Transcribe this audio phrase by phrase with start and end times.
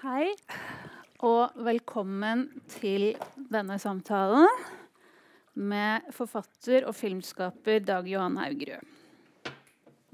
[0.00, 0.30] Hei,
[1.28, 3.10] og velkommen til
[3.52, 4.46] denne samtalen
[5.60, 8.80] med forfatter og filmskaper Dag Johan Haugerud.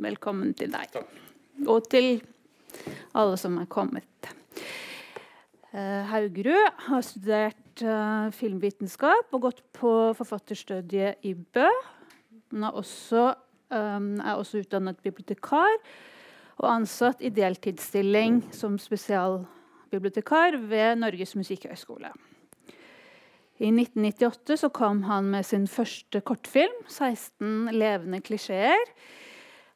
[0.02, 0.96] Velkommen til deg.
[1.70, 2.18] Og til
[3.14, 4.32] alle som er kommet.
[5.71, 11.68] Uh, Haugerud har studert uh, filmvitenskap og gått på forfatterstudiet i Bø.
[12.50, 13.28] Hun er også,
[13.71, 15.78] um, er også utdannet bibliotekar
[16.59, 18.80] og ansatt i deltidsstilling som
[19.97, 22.11] spesialbibliotekar ved Norges musikkhøgskole.
[23.59, 28.84] I 1998 så kom han med sin første kortfilm, 16 levende klisjeer.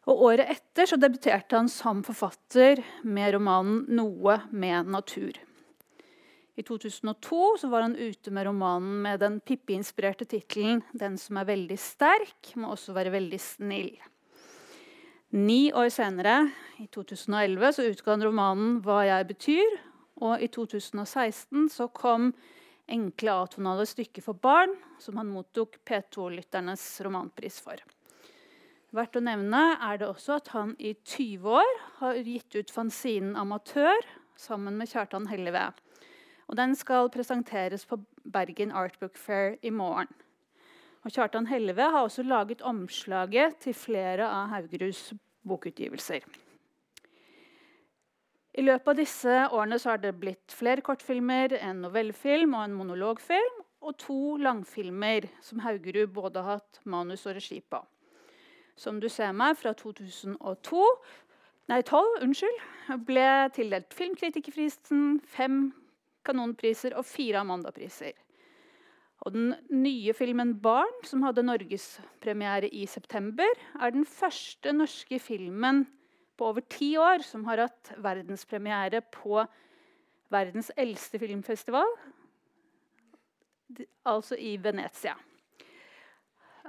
[0.06, 5.38] Og året etter så debuterte han som forfatter med romanen 'Noe med natur'.
[6.56, 11.44] I 2002 så var han ute med romanen med den Pippi-inspirerte tittelen 'Den som er
[11.44, 14.00] veldig sterk, må også være veldig snill'.
[15.32, 19.89] Ni år senere, i 2011, så utga han romanen 'Hva jeg betyr'.
[20.20, 22.34] Og i 2016 så kom
[22.90, 27.76] 'Enkle atonale stykker for barn', som han mottok P2-lytternes romanpris for.
[28.92, 33.36] Verdt å nevne er det også at han i 20 år har gitt ut fanzinen
[33.36, 35.72] 'Amatør' sammen med Kjartan Helleve.
[36.48, 40.08] Og den skal presenteres på Bergen Artbook Fair i morgen.
[41.04, 45.14] Og Kjartan Helleve har også laget omslaget til flere av Haugeruds
[45.46, 46.26] bokutgivelser.
[48.60, 53.62] I løpet av disse årene har det blitt flere kortfilmer, en novellefilm og en monologfilm,
[53.80, 57.80] og to langfilmer som Haugerud både har hatt manus og regi på.
[58.76, 60.84] Som du ser meg, fra 2002
[61.70, 62.62] Nei, 12, unnskyld,
[63.06, 65.68] ble tildelt Filmkritikerprisen, fem
[66.26, 68.16] Kanonpriser og fire Amandapriser.
[69.22, 73.48] Og den nye filmen 'Barn', som hadde norgespremiere i september,
[73.80, 75.86] er den første norske filmen
[76.40, 79.42] på over ti år som har hatt verdenspremiere på
[80.32, 81.90] verdens eldste filmfestival,
[84.08, 85.16] altså i Venezia.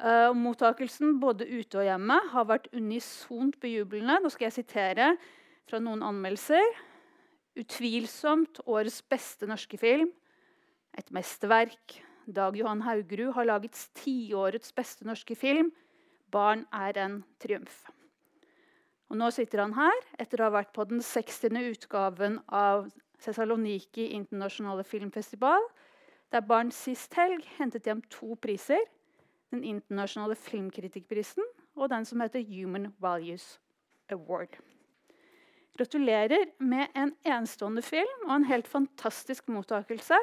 [0.02, 4.18] Uh, mottakelsen både ute og hjemme har vært unisont bejublende.
[4.24, 5.12] Nå skal jeg sitere
[5.70, 6.64] fra noen anmeldelser.
[7.60, 10.10] Utvilsomt årets beste norske film.
[10.98, 12.00] Et mesterverk.
[12.26, 15.70] Dag Johan Haugerud har laget tiårets beste norske film.
[16.32, 18.01] 'Barn er en triumf'.
[19.12, 21.58] Og nå sitter han her etter å ha vært på den 60.
[21.74, 22.86] utgaven av
[23.20, 25.66] Cesaloniki internasjonale filmfestival,
[26.32, 28.80] der barn sist helg hentet hjem to priser.
[29.52, 31.44] Den internasjonale filmkritikkprisen
[31.76, 33.58] og den som heter Human Values
[34.16, 34.56] Award.
[35.76, 40.16] Gratulerer med en enestående film og en helt fantastisk mottakelse.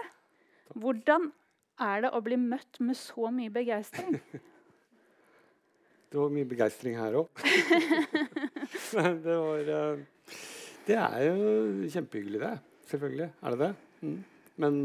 [0.73, 1.29] Hvordan
[1.77, 4.17] er det å bli møtt med så mye begeistring?
[6.09, 7.43] Det var mye begeistring her òg.
[9.25, 9.99] det var eh,
[10.87, 12.55] Det er jo kjempehyggelig, det.
[12.89, 13.73] Selvfølgelig er det det.
[14.01, 14.19] Mm.
[14.65, 14.79] Men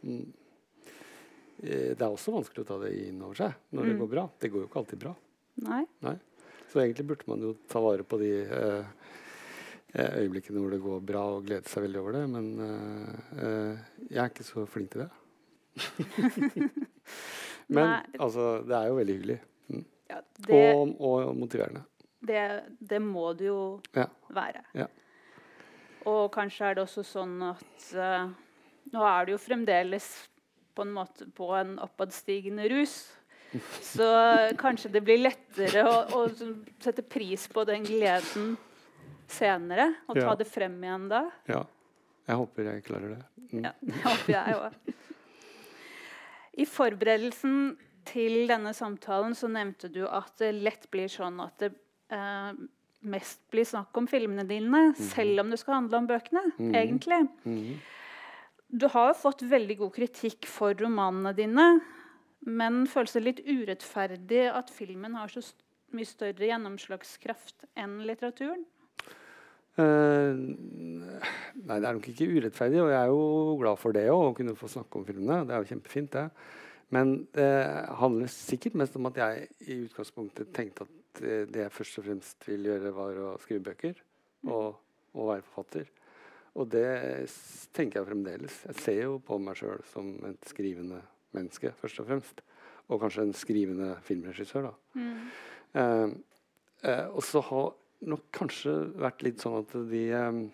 [0.00, 0.22] mm,
[1.60, 3.90] eh, det er også vanskelig å ta det inn over seg når mm.
[3.90, 4.26] det går bra.
[4.40, 5.14] Det går jo ikke alltid bra.
[5.68, 5.82] Nei.
[6.08, 6.16] Nei.
[6.72, 8.92] Så egentlig burde man jo ta vare på de eh,
[9.94, 12.24] eh øyeblikkene hvor det går bra, og glede seg veldig over det.
[12.32, 15.10] Men eh, jeg er ikke så flink til det.
[17.76, 19.42] Men altså, det er jo veldig hyggelig.
[20.14, 21.82] Ja, det, og, og, motiverende.
[22.24, 22.44] Det,
[22.78, 23.58] det, må det jo
[23.96, 24.06] ja.
[24.32, 24.62] være.
[24.78, 24.86] Ja.
[26.08, 28.30] Og kanskje er det også sånn at uh,
[28.94, 30.08] nå er det jo fremdeles
[30.74, 32.96] på en måte på en oppadstigende rus.
[33.84, 34.06] Så
[34.58, 36.22] kanskje det blir lettere å, å,
[36.82, 38.56] sette pris på den gleden
[39.30, 39.92] senere.
[40.08, 41.22] Og ta det frem igjen da.
[41.50, 41.62] Ja.
[42.24, 43.22] Jeg håper jeg klarer det.
[43.52, 43.66] Mm.
[43.66, 44.94] Ja, det håper jeg òg.
[46.54, 47.58] I forberedelsen
[48.08, 51.72] til denne samtalen så nevnte du at det lett blir sånn at det
[52.12, 52.52] eh,
[53.04, 55.00] mest blir snakk om filmene dine, mm.
[55.12, 56.44] selv om det skal handle om bøkene.
[56.58, 56.70] Mm.
[56.80, 57.20] egentlig.
[57.44, 57.74] Mm.
[58.74, 61.66] Du har jo fått veldig god kritikk for romanene dine,
[62.44, 65.44] men føles det litt urettferdig at filmen har så
[65.94, 68.64] mye større gjennomslagskraft enn litteraturen?
[69.74, 74.26] Uh, nei, det er nok ikke urettferdig, og jeg er jo glad for det òg,
[74.28, 75.40] å kunne få snakke om filmene.
[75.48, 76.26] Det er jo kjempefint, det.
[76.94, 77.50] Men det
[77.98, 82.48] handler sikkert mest om at jeg i utgangspunktet tenkte at det jeg først og fremst
[82.48, 84.00] ville gjøre, var å skrive bøker
[84.50, 84.74] og,
[85.14, 85.90] og være forfatter.
[86.54, 86.86] Og det
[87.74, 88.58] tenker jeg fremdeles.
[88.68, 91.00] Jeg ser jo på meg sjøl som et skrivende
[91.34, 92.42] menneske, først og fremst.
[92.92, 95.00] Og kanskje en skrivende filmregissør, da.
[95.00, 95.24] Mm.
[95.74, 96.12] Uh,
[96.84, 97.72] uh, og så har
[98.06, 100.44] nok kanskje vært litt sånn at de um,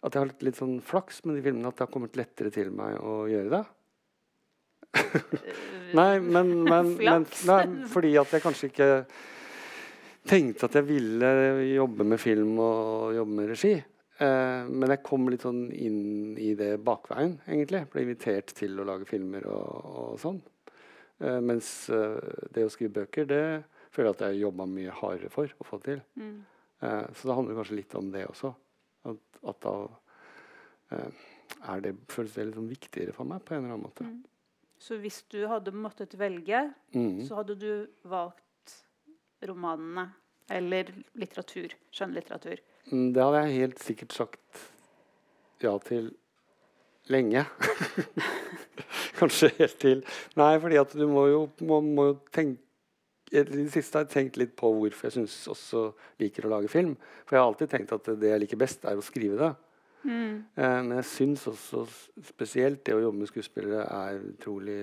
[0.00, 1.68] At jeg har litt, litt sånn flaks med de filmene.
[1.70, 3.64] At det har kommet lettere til meg å gjøre det.
[5.98, 8.90] Nei, men, men, men nei, fordi at jeg kanskje ikke
[10.30, 11.30] tenkte at jeg ville
[11.70, 13.74] jobbe med film og jobbe med regi.
[14.20, 17.86] Eh, men jeg kom litt sånn inn i det bakveien, egentlig.
[17.92, 20.40] Ble invitert til å lage filmer og, og sånn.
[21.24, 22.18] Eh, mens eh,
[22.52, 23.44] det å skrive bøker, det
[23.94, 26.02] føler jeg at jeg jobba mye hardere for å få til.
[26.20, 26.36] Mm.
[26.84, 28.52] Eh, så det handler kanskje litt om det også.
[29.10, 29.74] At, at da
[30.92, 31.24] eh,
[31.72, 34.06] er det, føles det litt sånn viktigere for meg på en eller annen måte.
[34.06, 34.20] Mm.
[34.80, 36.62] Så hvis du hadde måttet velge,
[36.96, 37.20] Mm.
[37.28, 38.76] så hadde du valgt
[39.46, 40.06] romanene
[40.50, 40.88] eller
[41.20, 42.58] litteratur, skjønnlitteratur?
[42.90, 44.64] Mm, Det hadde jeg helt sikkert sagt
[45.62, 46.10] ja til
[47.12, 47.44] lenge.
[49.20, 50.02] Kanskje helt til
[50.40, 52.58] Nei, fordi at du må jo, må, må tenke
[53.30, 55.84] i det siste har jeg tenkt litt på hvorfor jeg syns også
[56.18, 56.96] liker å lage film.
[57.28, 59.50] For jeg har alltid tenkt at det jeg liker best, er å skrive det.
[60.04, 60.44] Mm.
[60.56, 61.84] Eh, men jeg syns også
[62.30, 64.82] spesielt det å jobbe med skuespillere er utrolig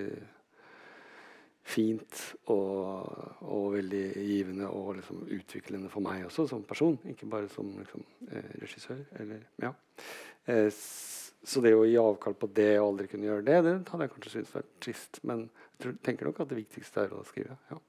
[1.67, 2.21] fint
[2.53, 3.07] og,
[3.43, 6.95] og veldig givende og liksom utviklende for meg også som person.
[7.11, 9.03] Ikke bare som liksom, eh, regissør.
[9.19, 9.73] Eller, ja.
[10.47, 10.69] eh,
[11.47, 14.15] så det å gi avkall på det og aldri kunne gjøre det, det hadde jeg
[14.15, 15.21] kanskje syntes vært trist.
[15.27, 17.59] Men jeg tror, tenker nok at det viktigste er å skrive.
[17.71, 17.81] Ja.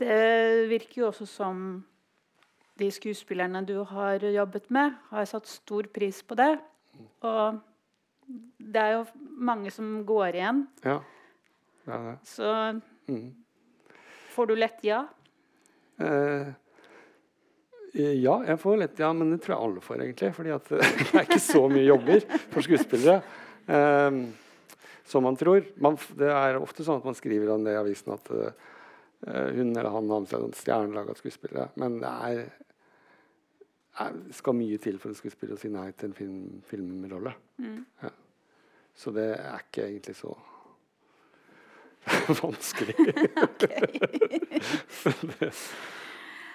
[0.00, 1.64] Det virker jo også som
[2.80, 6.52] de skuespillerne du har jobbet med, har satt stor pris på det.
[7.26, 7.60] Og
[8.60, 9.04] det er jo
[9.40, 10.64] mange som går igjen.
[10.84, 11.00] ja.
[11.80, 12.16] Det er det.
[12.28, 12.48] Så
[13.10, 13.30] Mm.
[14.34, 15.00] får du lett ja.
[15.98, 16.50] Eh,
[17.96, 20.28] ja, jeg får lett ja, men det tror jeg alle får, egentlig.
[20.36, 22.20] fordi det er ikke så mye jobber
[22.52, 23.16] for skuespillere
[23.66, 24.20] eh,
[25.10, 25.64] som man tror.
[25.82, 28.52] Man, det er ofte sånn at man skriver om det i avisen at uh,
[29.56, 31.66] hun eller han har med seg noen stjernelaga skuespillere.
[31.82, 32.44] Men det er
[34.36, 37.32] skal mye til for en skuespiller å si nei til en film, filmrolle.
[37.58, 37.84] Mm.
[38.94, 40.34] Så det er ikke egentlig så
[42.42, 42.96] vanskelig.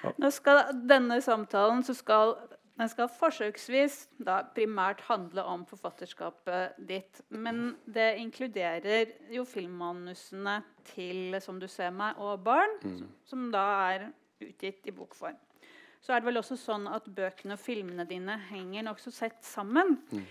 [0.21, 2.35] Nå skal denne samtalen så skal,
[2.79, 7.21] den skal forsøksvis da primært handle om forfatterskapet ditt.
[7.29, 10.61] Men det inkluderer jo filmmanusene
[10.93, 14.07] til 'Som du ser meg' og 'Barn', som, som da er
[14.41, 15.37] utgitt i bokform.
[16.05, 19.95] Så er det vel også sånn at bøkene og filmene dine henger nokså sett sammen.
[20.11, 20.25] Mm.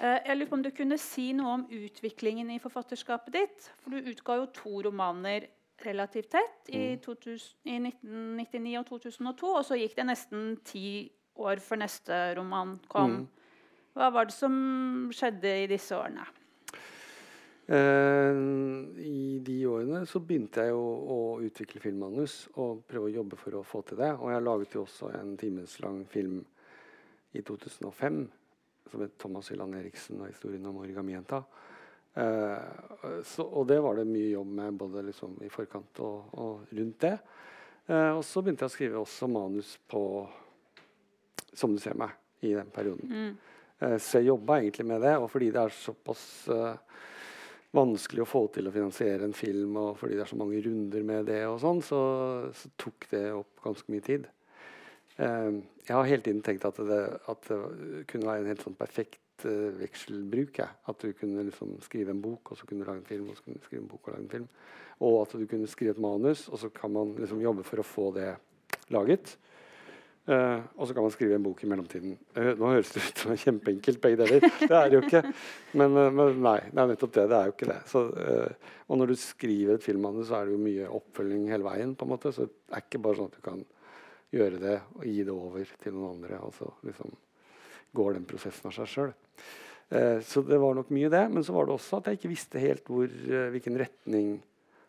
[0.00, 3.68] Jeg lurer på om du kunne si noe om utviklingen i forfatterskapet ditt.
[3.82, 5.50] For du utga jo to romaner
[5.84, 9.52] relativt tett i, 2000, i 1999 og 2002.
[9.52, 10.86] Og så gikk det nesten ti
[11.36, 13.26] år før neste roman kom.
[13.96, 14.56] Hva var det som
[15.16, 16.24] skjedde i disse årene?
[17.66, 18.36] Eh,
[19.02, 23.58] I de årene så begynte jeg jo å utvikle filmmanus og prøve å jobbe for
[23.58, 24.12] å få til det.
[24.20, 26.38] Og jeg laget jo også en timeslang film
[27.34, 28.20] i 2005
[28.90, 31.42] som het 'Thomas Hylland Eriksen og historien om origamienta'.
[32.16, 36.70] Uh, så, og det var det mye jobb med både liksom i forkant og, og
[36.72, 37.18] rundt det.
[37.90, 40.28] Uh, og så begynte jeg å skrive også manus på
[41.52, 43.10] 'Som du ser meg' i den perioden.
[43.10, 43.36] Mm.
[43.82, 46.76] Uh, Så jeg jobba egentlig med det, og fordi det er såpass eh,
[47.76, 51.04] vanskelig å få til å finansiere en film, og fordi det er så mange runder
[51.06, 52.00] med det, og sånn, så,
[52.56, 54.26] så tok det opp ganske mye tid.
[55.16, 58.76] Uh, jeg har hele tiden tenkt at det, at det kunne være en helt sånn
[58.76, 60.58] perfekt uh, vekselbruk.
[60.60, 60.80] jeg.
[60.90, 63.38] At du kunne liksom skrive en bok, og så kunne du lage en film, og
[63.38, 64.50] så kunne du skrive en bok og lage en film.
[65.06, 67.86] Og at du kunne skrive et manus, og så kan man liksom jobbe for å
[67.86, 68.30] få det
[68.92, 69.36] laget.
[70.26, 72.16] Eh, og så kan man skrive en bok i mellomtiden.
[72.34, 74.42] Uh, nå høres det ut som kjempeenkelt, begge deler.
[74.58, 75.20] Det er det jo ikke.
[75.78, 77.26] Men, uh, men nei, det er nettopp det.
[77.30, 77.76] Det er jo ikke det.
[77.92, 78.02] Så,
[78.90, 81.94] og når du skriver et filmmanus, så er det jo mye oppfølging hele veien.
[81.94, 83.62] på en måte, Så det er ikke bare sånn at du kan
[84.34, 86.42] gjøre det og gi det over til noen andre.
[86.42, 87.14] Og så liksom
[87.94, 89.16] går den prosessen av seg sjøl.
[90.26, 91.22] Så det var nok mye det.
[91.30, 93.06] Men så var det også at jeg ikke visste helt hvor,
[93.54, 94.40] hvilken retning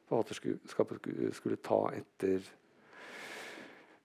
[0.10, 2.42] forfatterskapet skulle ta etter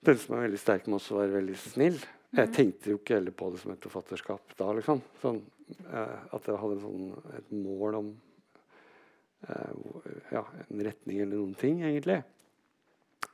[0.07, 1.99] den som er veldig sterk, må også være veldig snill.
[2.33, 4.71] Jeg tenkte jo ikke heller på det som et forfatterskap da.
[4.79, 5.03] liksom.
[5.23, 5.43] Sånn,
[5.85, 8.09] eh, at jeg hadde en sånn, et mål om
[9.47, 10.01] eh,
[10.33, 12.23] ja, en retning eller noen ting, egentlig.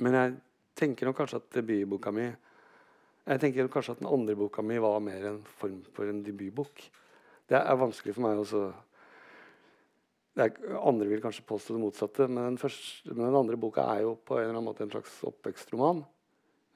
[0.03, 0.35] Men jeg
[0.79, 2.29] tenker nok kanskje at debutboka mi
[3.29, 6.81] Jeg tenker kanskje at den andre boka mi var mer en form for en debutbok.
[7.49, 8.63] Det er vanskelig for meg også
[10.39, 13.85] det er, Andre vil kanskje påstå det motsatte, men den, første, men den andre boka
[13.93, 16.05] er jo på en eller annen måte en slags oppvekstroman.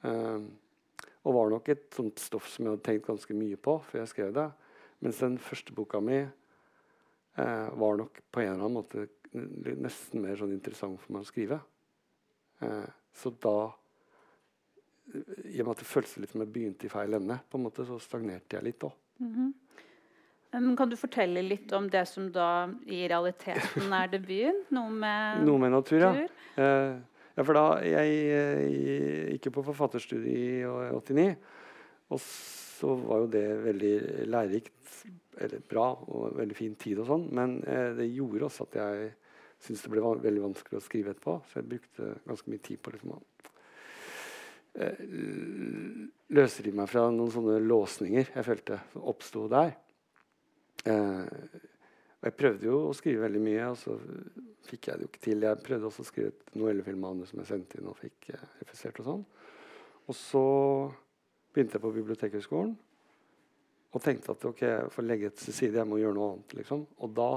[0.03, 0.45] Eh,
[1.23, 4.11] og var nok et sånt stoff som jeg hadde tenkt ganske mye på før jeg
[4.11, 4.49] skrev det.
[5.03, 10.37] Mens den første boka mi eh, var nok på en eller annen måte nesten mer
[10.37, 11.59] sånn interessant for meg å skrive.
[12.63, 13.57] Eh, så da
[15.13, 17.65] I og med at det føltes litt som jeg begynte i feil ende, på en
[17.65, 18.95] måte, så stagnerte jeg litt òg.
[19.23, 19.51] Mhm.
[20.53, 24.59] Um, Kan du fortelle litt om det som da i realiteten er debuten?
[24.69, 26.11] Noe med Noe med natur, ja.
[26.13, 26.35] natur?
[26.61, 26.99] Eh,
[27.33, 31.35] ja, for da jeg, eh, gikk jo på forfatterstudiet i 89,
[32.13, 33.93] Og så var jo det veldig
[34.29, 34.89] lærerikt,
[35.41, 37.23] eller bra, og veldig fin tid og sånn.
[37.33, 39.13] Men eh, det gjorde også at jeg
[39.63, 41.37] syntes det ble van veldig vanskelig å skrive etterpå.
[41.49, 43.21] Så jeg brukte ganske mye tid på liksom, å
[44.83, 45.01] eh,
[46.37, 49.73] løsrive meg fra noen sånne låsninger jeg følte oppsto der.
[50.83, 51.25] Eh,
[52.23, 53.97] og jeg prøvde jo å skrive veldig mye, og så
[54.63, 55.41] fikk jeg det jo ikke til.
[55.43, 59.01] Jeg prøvde også å skrive et novellefilmmanus som jeg sendte inn og fikk eh, refusert.
[59.03, 59.25] Og sånn.
[60.07, 60.43] Og så
[61.51, 62.71] begynte jeg på Bibliotekhøgskolen
[63.93, 66.55] og tenkte at ok, jeg får legge et til side, jeg må gjøre noe annet.
[66.61, 66.87] liksom.
[67.03, 67.27] Og da,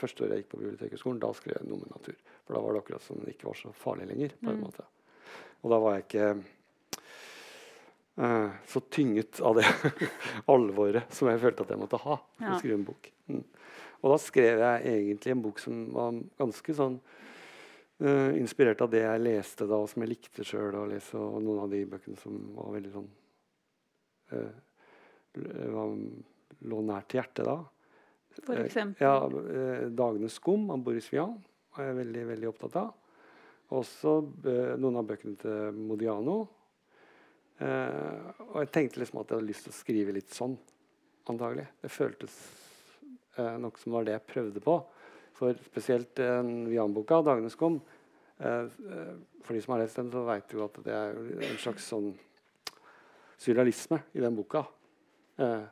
[0.00, 2.16] første året jeg gikk på Bibliotekhøgskolen, da skrev jeg noe med natur.
[2.46, 4.32] For da var det akkurat som det ikke var så farlig lenger.
[4.40, 4.64] på en Mm.
[4.64, 4.88] måte.
[5.62, 6.44] Og da var jeg ikke
[8.16, 9.66] så tynget av det
[10.52, 13.10] alvoret som jeg følte at jeg måtte ha for å skrive en bok.
[13.28, 13.42] Mm.
[14.00, 19.02] Og da skrev jeg egentlig en bok som var ganske sånn uh, inspirert av det
[19.02, 22.20] jeg leste da, og som jeg likte sjøl å lese, og noen av de bøkene
[22.20, 23.08] som var veldig sånn
[24.32, 24.52] uh,
[25.74, 25.96] var,
[26.72, 27.58] lå nært til hjertet da.
[28.44, 29.02] For Eh, eksempel.
[29.06, 31.42] Ja, eh, 'Dagenes skum' av Boris Vian
[31.76, 32.94] var jeg veldig, veldig opptatt av.
[33.76, 34.12] Også
[34.46, 36.46] uh, noen av bøkene til Modiano.
[37.58, 40.56] Eh, og jeg tenkte liksom at jeg hadde lyst til å skrive litt sånn,
[41.26, 41.66] antagelig.
[41.82, 42.34] Det føltes
[43.38, 44.76] uh, nok som var det jeg prøvde på.
[45.36, 50.52] For spesielt uh, Vian-boka, 'Dagenes eh, eh, for de som har lest den, så veit
[50.52, 51.18] jo at det er
[51.50, 52.12] en slags sånn
[53.38, 54.64] surrealisme i den boka.
[55.36, 55.64] Eh,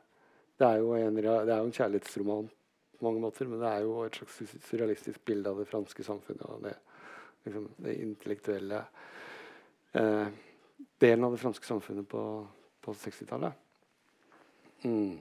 [0.55, 2.49] det er jo en, det er jo en kjærlighetsroman
[2.95, 6.45] på mange måter, men det er jo et slags surrealistisk bilde av det franske samfunnet
[6.47, 6.75] og det,
[7.47, 8.83] liksom, det intellektuelle
[9.99, 10.27] eh,
[11.01, 12.23] delen av det franske samfunnet på,
[12.81, 13.61] på 60-tallet.
[14.85, 15.15] Mm.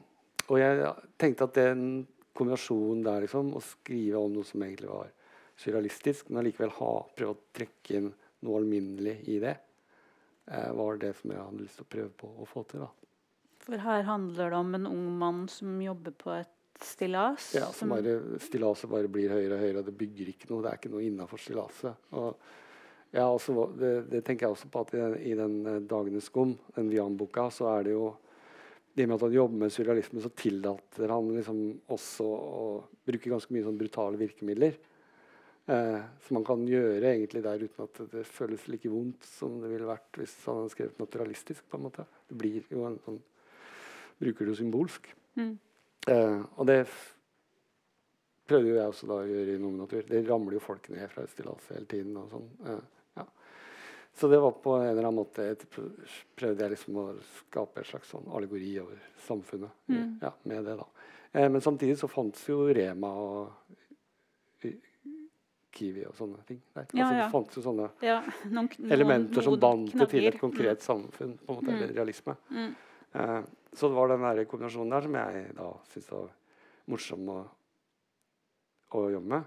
[0.51, 0.91] Og jeg
[1.21, 1.85] tenkte at den
[2.35, 5.13] kombinasjonen der, liksom, å skrive om noe som egentlig var
[5.61, 8.11] surrealistisk, men allikevel prøve å trekke inn
[8.45, 9.55] noe alminnelig i det,
[10.51, 12.85] eh, var det som jeg hadde lyst til å prøve på å få til.
[12.85, 12.91] da.
[13.65, 16.51] For her handler det om en ung mann som jobber på et
[16.85, 17.55] stillas.
[17.55, 20.63] Ja, som bare, Stillaset bare blir høyere og høyere, og det bygger ikke noe.
[20.63, 22.11] Det er ikke noe innafor stillaset.
[22.19, 22.37] Og
[23.15, 26.29] ja, også, det, det tenker jeg også på at i, den- i den eh, 'Dagenes
[26.31, 28.09] skum', den Vian-boka, så er det jo
[28.95, 32.67] og med at han jobber med surrealisme, så tillater han liksom også å
[33.07, 34.77] bruke ganske mye sånn brutale virkemidler.
[35.67, 39.71] Eh, som man kan gjøre egentlig der uten at det føles like vondt som det
[39.73, 41.65] ville vært hvis han hadde skrevet naturalistisk.
[41.69, 42.05] på en måte.
[42.29, 43.21] Det blir jo en sånn
[44.21, 45.09] Bruker det jo symbolsk.
[45.35, 45.59] Mm.
[46.07, 46.85] Eh, og det
[48.47, 50.05] prøvde jo jeg også da å gjøre i Nominatur.
[50.07, 52.17] Det ramler jo folk ned fra et stillas hele tiden.
[52.21, 52.47] og sånn.
[52.63, 52.85] Eh.
[54.15, 55.65] Så det var på en eller annen måte et,
[56.39, 57.07] prøvde jeg liksom å
[57.41, 60.19] skape en slags sånn allegori over samfunnet Mm.
[60.23, 60.77] ja, med det.
[60.79, 60.87] da.
[61.33, 63.53] Eh, men samtidig så fantes jo Rema og
[65.75, 66.61] Kiwi og sånne ting.
[66.77, 67.25] Ja, altså, ja.
[67.25, 70.81] Det fantes jo sånne Ja, noen, noen, elementer som noen bandt det til et konkret
[70.85, 71.37] samfunn.
[71.39, 71.75] på en måte, Mm.
[71.83, 72.37] eller realisme.
[72.51, 72.75] Mm.
[73.15, 73.43] Eh,
[73.75, 76.31] så det var den der kombinasjonen der som jeg da syntes var
[76.87, 77.49] morsom å,
[78.93, 79.45] å jobbe med.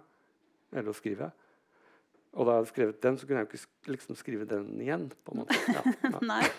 [0.74, 1.32] Eller å skrive.
[2.38, 5.08] Og da jeg hadde skrevet den, så kunne jeg jo ikke liksom skrive den igjen.
[5.26, 5.58] på en måte.
[5.74, 6.24] Ja, ja.
[6.32, 6.44] Nei.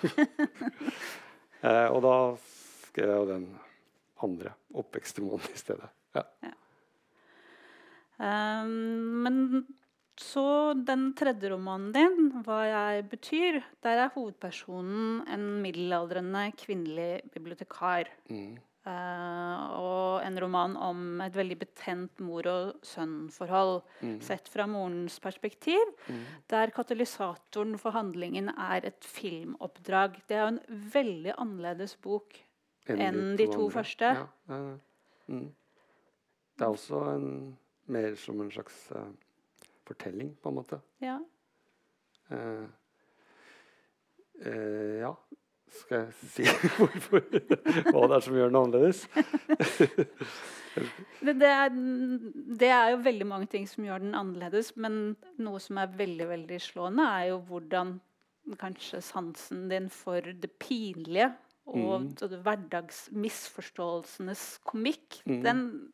[1.58, 2.12] Eh, og da
[2.86, 3.46] skrev jeg jo den
[4.22, 5.88] andre, 'Oppvekstromanen', i stedet.
[6.14, 6.22] Ja.
[8.62, 9.66] Um, men
[10.14, 18.06] så den tredje romanen din, 'Hva jeg betyr', der er hovedpersonen en middelaldrende kvinnelig bibliotekar.
[18.30, 18.58] Mm.
[18.88, 24.20] Eh, og en roman om et veldig betent mor- og sønn-forhold Mm.
[24.22, 26.24] sett fra morens perspektiv, Mm.
[26.48, 30.16] der katalysatoren for handlingen er et filmoppdrag.
[30.26, 32.34] Det er jo en veldig annerledes bok.
[32.88, 34.00] Enn de to to første?
[34.14, 34.80] Ja, er.
[35.28, 35.52] Mm.
[36.56, 39.12] Det er også en, mer som en slags uh,
[39.84, 40.80] fortelling, på en måte.
[41.00, 41.18] Ja.
[42.30, 42.66] Uh,
[44.46, 45.14] uh, ja
[45.70, 46.42] Skal jeg si
[46.78, 47.20] hvorfor?
[47.92, 48.98] Hva det er som gjør den annerledes?
[51.18, 51.68] Det, det, er,
[52.60, 56.28] det er jo veldig mange ting som gjør den annerledes, men noe som er veldig
[56.30, 57.96] veldig slående, er jo hvordan
[58.60, 61.32] kanskje sansen din for det pinlige
[61.68, 62.14] og Mm.
[62.46, 65.42] hverdagsmisforståelsenes komikk, Mm.
[65.42, 65.92] den,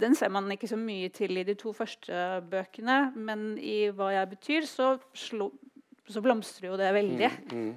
[0.00, 4.10] den ser man ikke så mye til i de to første bøkene, men i 'Hva
[4.12, 5.52] jeg betyr', så, slå,
[6.08, 7.30] så blomstrer jo det veldig.
[7.52, 7.74] Mm, mm.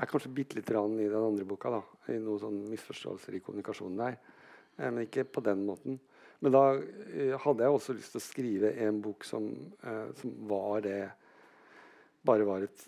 [0.00, 1.70] Det er kanskje bitte litt i den andre boka.
[1.74, 4.14] da, i Noen sånn misforståelser i kommunikasjonen der.
[4.78, 5.98] Eh, men ikke på den måten.
[6.40, 9.50] Men da eh, hadde jeg også lyst til å skrive en bok som,
[9.84, 11.00] eh, som var det
[12.20, 12.82] Bare var et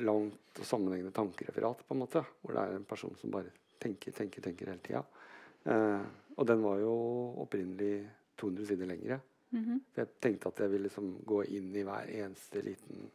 [0.00, 2.22] langt og sammenhengende tankereferat, på en måte.
[2.40, 5.02] Hvor det er en person som bare tenker, tenker, tenker hele tida.
[5.64, 6.04] Eh,
[6.36, 6.94] og den var jo
[7.44, 8.06] opprinnelig
[8.40, 9.20] 200 sider lengre.
[9.50, 9.80] Mm -hmm.
[9.96, 13.10] jeg tenkte at jeg ville liksom gå inn i hver eneste liten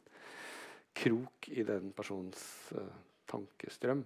[0.95, 2.43] krok i den personens
[2.75, 2.93] uh,
[3.29, 4.05] tankestrøm.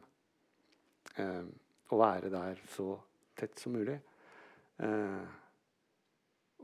[1.20, 1.46] Uh,
[1.90, 2.94] å være der så
[3.38, 3.98] tett som mulig.
[4.80, 5.26] Uh,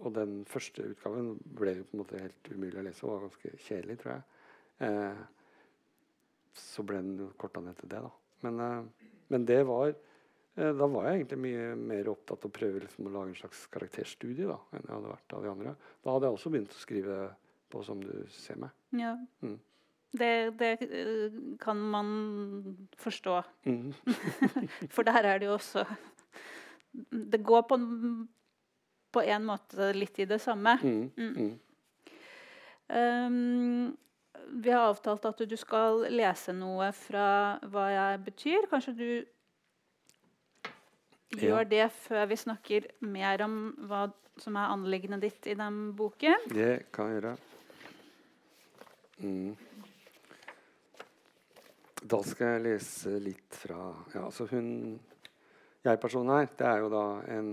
[0.03, 3.27] og den første utgaven ble jo på en måte helt umulig å lese og var
[3.27, 4.25] ganske kjedelig, tror jeg.
[4.87, 5.21] Eh,
[6.55, 8.11] så ble den jo korta ned til det, da.
[8.43, 12.57] Men, eh, men det var eh, Da var jeg egentlig mye mer opptatt av å
[12.57, 15.75] prøve liksom, å lage en slags karakterstudie da, enn jeg hadde vært av de andre.
[16.03, 17.21] Da hadde jeg også begynt å skrive
[17.71, 18.75] på 'Som du ser meg'.
[18.91, 19.15] Ja.
[19.41, 19.59] Mm.
[20.15, 22.07] Det, det eh, kan man
[23.01, 23.41] forstå.
[23.65, 23.93] Mm.
[24.93, 25.85] For der er det jo også
[27.11, 27.77] Det går på,
[29.11, 30.77] på en måte litt i det samme.
[30.81, 31.11] Mm.
[31.17, 31.53] Mm.
[32.87, 33.97] Um,
[34.61, 37.27] vi har avtalt at du skal lese noe fra
[37.71, 38.67] hva jeg betyr.
[38.71, 39.09] Kanskje du
[41.41, 43.57] gjør det før vi snakker mer om
[43.89, 44.05] hva
[44.41, 46.49] som er anliggendet ditt i den boken?
[46.51, 47.35] Det kan jeg gjøre.
[49.23, 49.55] Mm.
[52.05, 53.79] Da skal jeg lese litt fra
[54.13, 54.99] Ja, altså hun
[55.85, 57.49] Jeg-personen her, det er jo da en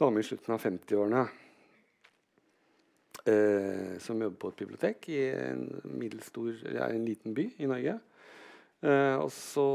[0.00, 1.24] dame i slutten av 50-årene
[3.28, 5.66] eh, som jobber på et bibliotek i en
[6.00, 7.98] middelstor en liten by i Norge.
[8.80, 9.66] Eh, og så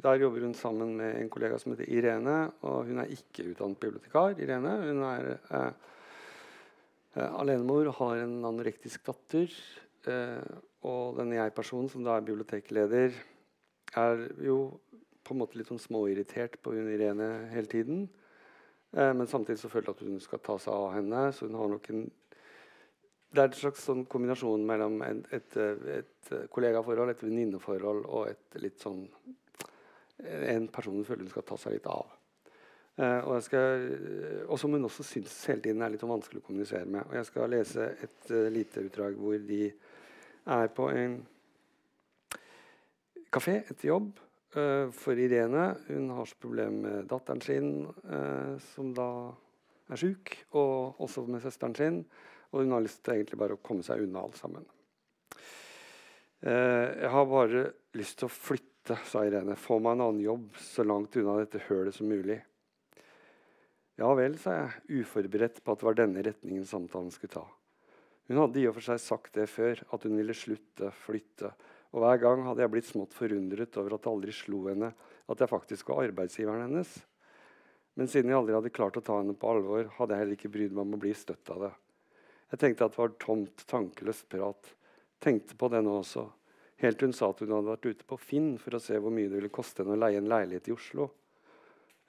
[0.00, 2.38] Der jobber hun sammen med en kollega som heter Irene.
[2.62, 4.40] Og hun er ikke utdannet bibliotekar.
[4.40, 5.72] Irene, Hun er eh,
[7.16, 9.52] eh, alenemor har en anorektisk datter.
[10.06, 13.18] Eh, og denne jeg-personen, som da er bibliotekleder,
[14.00, 14.60] er jo
[15.26, 18.06] på en måte litt sånn småirritert på hun Irene hele tiden.
[18.96, 21.26] Eh, men samtidig så føler at hun skal ta seg av henne.
[21.36, 22.08] Så hun har nok en
[23.30, 28.30] det er en slags sånn kombinasjon mellom et, eh, et eh, kollegaforhold, et venninneforhold og
[28.32, 29.04] et litt sånn
[30.20, 32.10] En person hun føler hun skal ta seg litt av.
[33.00, 33.86] Eh, og, skal,
[34.52, 37.06] og som hun også syns hele tiden er litt sånn vanskelig å kommunisere med.
[37.06, 39.62] Og jeg skal lese et uh, lite utdrag hvor de
[40.46, 41.20] er på en
[43.32, 44.18] kafé etter jobb.
[44.56, 49.32] eh, for Irene hun har så problem med datteren sin, eh, som da
[49.90, 52.04] er sjuk, og også med søsteren sin.
[52.50, 54.66] Og hun har lyst til egentlig bare å komme seg unna alt sammen.
[56.42, 59.54] Eh, jeg har bare lyst til å flytte, sa Irene.
[59.60, 62.40] Få meg en annen jobb så langt unna dette hølet som mulig.
[64.00, 67.46] Ja vel, sa jeg, uforberedt på at det var denne retningen samtalen skulle ta.
[68.30, 71.50] Hun hadde i og for seg sagt det før, at hun ville slutte, flytte.
[71.90, 74.92] Og hver gang hadde jeg blitt smått forundret over at det aldri slo henne
[75.30, 76.92] at jeg faktisk var arbeidsgiveren hennes.
[77.98, 80.52] Men siden jeg aldri hadde klart å ta henne på alvor, hadde jeg heller ikke
[80.54, 81.72] brydd meg om å bli støtt av det.
[82.54, 84.70] Jeg tenkte at det var tomt, tankeløst prat.
[85.22, 86.24] Tenkte på det nå også.
[86.80, 89.12] Helt til hun sa at hun hadde vært ute på Finn for å se hvor
[89.14, 91.10] mye det ville koste henne å leie en leilighet i Oslo.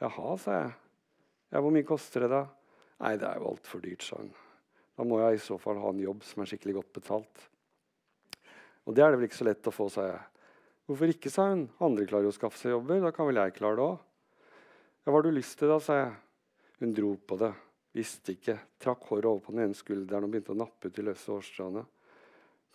[0.01, 0.71] Jaha, sa jeg.
[1.51, 2.45] Ja, hvor mye koster det, da?
[3.01, 4.31] Nei, det er jo altfor dyrt, sa hun.
[5.01, 7.39] Da må jeg i så fall ha en jobb som er skikkelig godt betalt.
[8.85, 10.19] Og det er det vel ikke så lett å få, sa jeg.
[10.85, 11.63] Hvorfor ikke, sa hun.
[11.81, 12.99] Andre klarer jo å skaffe seg jobber.
[13.01, 14.03] Da kan vel jeg klare det òg.
[15.01, 16.11] Ja, hva har du lyst til, da, sa jeg.
[16.83, 17.49] Hun dro på det.
[17.97, 18.59] Visste ikke.
[18.77, 21.81] Trakk håret over på den ene skulderen og begynte å nappe ut de løse hårstråene.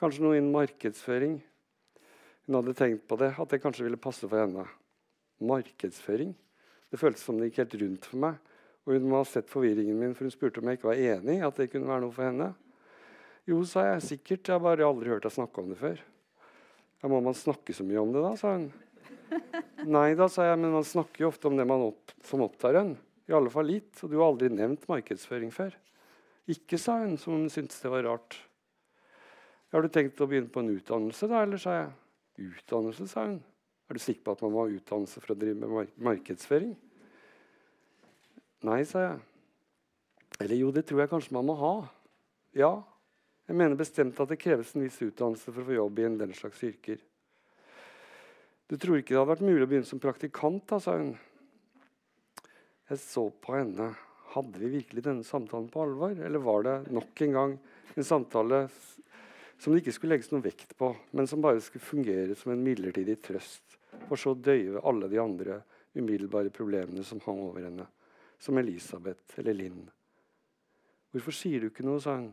[0.03, 1.39] Kanskje noe innen markedsføring.
[2.49, 4.67] Hun hadde tenkt på det, at det kanskje ville passe for henne.
[5.47, 6.35] Markedsføring?
[6.91, 8.43] Det føltes som det gikk helt rundt for meg.
[8.87, 11.41] Og hun må ha sett forvirringen min, for hun spurte om jeg ikke var enig
[11.43, 12.53] at det kunne være noe for henne.
[13.47, 14.03] Jo, sa jeg.
[14.03, 14.47] Sikkert.
[14.47, 16.03] Jeg har bare aldri hørt deg snakke om det før.
[17.03, 18.33] Ja, Må man snakke så mye om det, da?
[18.39, 18.69] sa hun.
[19.97, 22.79] Nei da, sa jeg, men man snakker jo ofte om det man opp, som opptar
[22.83, 22.95] en.
[23.27, 23.93] I alle fall litt.
[24.03, 25.75] Og du har aldri nevnt markedsføring før.
[26.51, 28.39] Ikke, sa hun, som om hun syntes det var rart.
[29.75, 31.43] Har du tenkt å begynne på en utdannelse, da?
[31.43, 31.93] Eller, sa jeg.
[32.53, 33.41] Utdannelse, sa hun.
[33.87, 36.75] Er du sikker på at man må ha utdannelse for å drive med markedsføring?
[38.65, 39.19] Nei, sa jeg.
[40.41, 41.75] Eller jo, det tror jeg kanskje man må ha.
[42.57, 42.73] Ja,
[43.47, 46.19] jeg mener bestemt at det kreves en viss utdannelse for å få jobb i en
[46.19, 46.99] den slags yrker.
[48.67, 51.13] Du tror ikke det hadde vært mulig å begynne som praktikant, da, sa hun.
[52.91, 53.93] Jeg så på henne.
[54.33, 57.55] Hadde vi virkelig denne samtalen på alvor, eller var det nok en gang
[57.95, 58.65] en samtale
[59.59, 62.65] som det ikke skulle legges noe vekt på, men som bare skulle fungere som en
[62.65, 65.61] midlertidig trøst, for så å døyve alle de andre
[65.97, 67.87] umiddelbare problemene som hang over henne,
[68.43, 69.87] som Elisabeth eller Linn.
[71.15, 72.31] Hvorfor sier du ikke noe, sa han.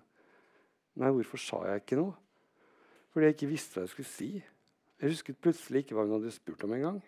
[1.00, 2.14] Nei, hvorfor sa jeg ikke noe?
[3.14, 4.30] Fordi jeg ikke visste hva jeg skulle si.
[5.00, 7.00] Jeg husket plutselig ikke hva hun hadde spurt om engang.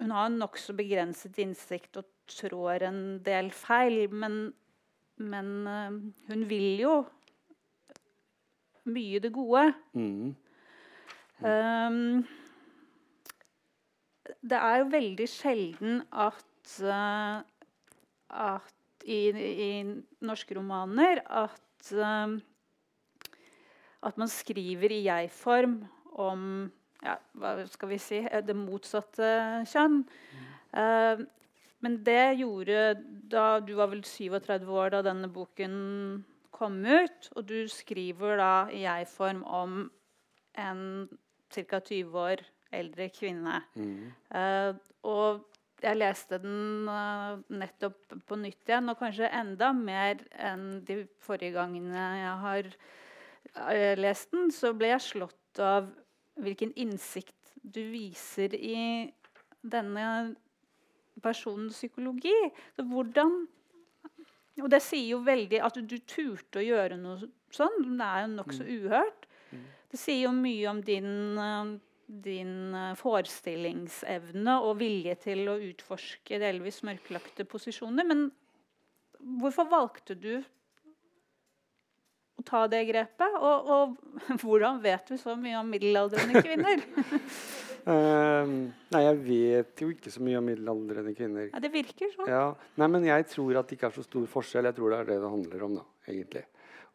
[0.00, 4.52] Hun har nokså begrenset innsikt og trår en del feil, men,
[5.18, 5.96] men øh,
[6.30, 6.92] hun vil jo
[8.88, 9.64] mye det gode.
[9.92, 10.30] Mm.
[11.40, 12.22] Um,
[14.40, 17.42] det er jo veldig sjelden at, uh,
[18.30, 19.70] at i, i,
[20.24, 22.36] norske romaner at uh,
[24.00, 25.80] at man skriver i jeg-form
[26.20, 26.70] om
[27.04, 29.28] ja, hva skal vi si det motsatte
[29.68, 30.02] kjønn.
[30.04, 31.26] Mm.
[31.80, 32.80] Men det gjorde
[33.32, 35.74] da Du var vel 37 år da denne boken
[36.52, 37.30] kom ut.
[37.36, 39.82] Og du skriver da i jeg-form om
[40.60, 40.82] en
[41.52, 41.80] ca.
[41.80, 43.62] 20 år eldre kvinne.
[43.74, 44.12] Mm.
[44.30, 45.46] Uh, og
[45.82, 51.56] jeg leste den uh, nettopp på nytt igjen, og kanskje enda mer enn de forrige
[51.56, 55.90] gangene jeg har uh, lest den, så ble jeg slått av
[56.40, 59.10] hvilken innsikt du viser i
[59.60, 60.04] denne
[61.22, 62.36] personens psykologi.
[62.76, 63.46] Så hvordan
[64.60, 68.24] Og det sier jo veldig At du, du turte å gjøre noe sånn, det er
[68.24, 68.72] jo nokså mm.
[68.78, 69.26] uhørt.
[69.50, 69.62] Mm.
[69.90, 71.08] Det sier jo mye om din,
[71.40, 71.70] eh,
[72.10, 78.06] din eh, forestillingsevne og vilje til å utforske delvis mørklagte posisjoner.
[78.06, 78.26] Men
[79.40, 80.32] hvorfor valgte du
[82.40, 83.36] å ta det grepet?
[83.38, 83.96] Og, og
[84.42, 86.82] hvordan vet du så mye om middelaldrende kvinner?
[87.86, 88.44] uh,
[88.94, 91.50] nei, jeg vet jo ikke så mye om middelaldrende kvinner.
[91.52, 92.30] Ja, det virker sånn.
[92.30, 92.46] Ja.
[92.80, 94.70] Nei, men jeg tror at det ikke er så stor forskjell.
[94.70, 96.46] Jeg tror det er det det handler om, da, egentlig.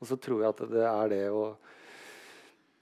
[0.01, 1.47] Og så tror jeg at det er det å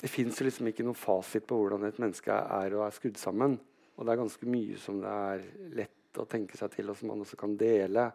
[0.03, 3.53] Det fins liksom ikke noen fasit på hvordan et menneske er og er skrudd sammen.
[3.95, 5.43] Og det er ganske mye som det er
[5.79, 8.09] lett å tenke seg til, og som man også kan dele,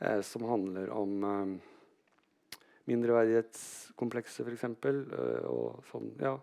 [0.00, 1.50] eh, som handler om eh,
[2.88, 4.64] mindreverdighetskomplekser, f.eks.
[4.84, 6.38] Uh, og sånn, ja.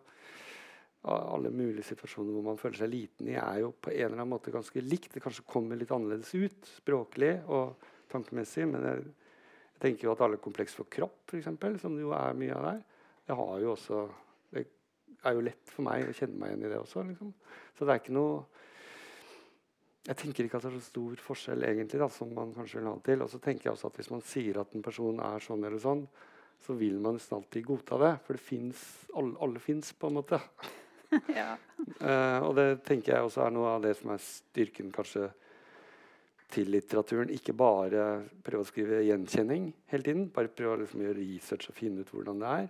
[1.06, 4.32] Alle mulige situasjoner hvor man føler seg liten i, er jo på en eller annen
[4.32, 5.12] måte ganske likt.
[5.14, 7.76] Det kanskje kommer litt annerledes ut språklig og
[8.10, 8.66] tankemessig.
[8.72, 9.04] Men jeg,
[9.76, 11.50] jeg tenker jo at alle kompleks for kropp, f.eks.,
[11.82, 12.82] som det jo er mye av der,
[13.26, 14.00] det har jo også
[15.26, 17.04] er jo lett for meg å kjenne meg igjen i det også.
[17.10, 17.34] Liksom.
[17.78, 18.44] Så det er ikke noe
[20.06, 22.92] jeg tenker ikke at det er så stor forskjell egentlig da, som man kanskje vil
[22.92, 23.24] ha det til.
[23.26, 25.82] Og så tenker jeg også at hvis man sier at en person er sånn eller
[25.82, 26.04] sånn,
[26.62, 28.12] så vil man nesten alltid godta det.
[28.26, 28.84] For det finnes,
[29.18, 30.40] alle, alle fins, på en måte.
[31.40, 31.56] ja.
[32.02, 35.32] uh, og det tenker jeg også er noe av det som er styrken kanskje
[36.54, 37.34] til litteraturen.
[37.34, 38.06] Ikke bare
[38.46, 40.30] prøve å skrive gjenkjenning hele tiden.
[40.34, 42.70] Bare prøve å liksom gjøre research og finne ut hvordan det er.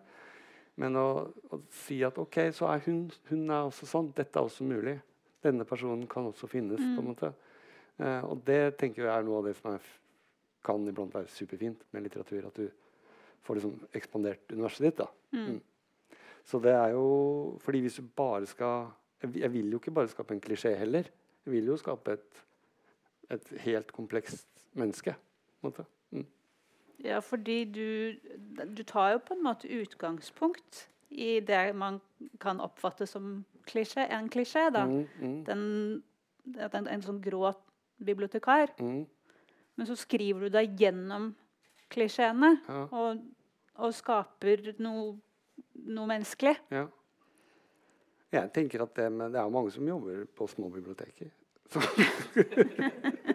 [0.81, 1.07] Men å,
[1.55, 4.09] å si at OK, så er hun, hun er også sånn.
[4.15, 4.97] Dette er også mulig.
[5.45, 6.81] Denne personen kan også finnes.
[6.81, 6.95] Mm.
[6.95, 7.31] på en måte.
[8.01, 9.93] Eh, og det tenker jeg er noe av det som er,
[10.65, 12.49] kan iblant være superfint med litteratur.
[12.49, 12.67] at du
[13.45, 14.97] får liksom ekspandert universet ditt.
[14.97, 15.07] da.
[15.31, 15.55] Mm.
[15.55, 16.19] Mm.
[16.45, 17.07] Så det er jo
[17.63, 18.89] fordi hvis du bare skal
[19.21, 21.07] jeg, jeg vil jo ikke bare skape en klisjé heller.
[21.45, 22.41] Jeg vil jo skape et,
[23.31, 25.15] et helt komplekst menneske.
[25.15, 25.85] på en måte.
[27.03, 28.15] Ja, fordi du,
[28.77, 31.99] du tar jo på en måte utgangspunkt i det man
[32.41, 34.69] kan oppfatte som klisjé, en klisjé.
[34.73, 34.85] da.
[34.85, 35.37] Mm, mm.
[35.45, 35.63] Den,
[36.71, 37.51] en, en sånn grå
[37.97, 38.73] bibliotekar.
[38.79, 39.05] Mm.
[39.75, 41.33] Men så skriver du deg gjennom
[41.91, 42.83] klisjeene ja.
[42.89, 43.23] og,
[43.75, 45.15] og, skaper noe,
[45.85, 46.55] noe menneskelig.
[46.73, 46.87] Ja.
[48.35, 51.31] Jeg tenker at det, det er mange som jobber på små biblioteker.
[51.75, 53.34] Uh,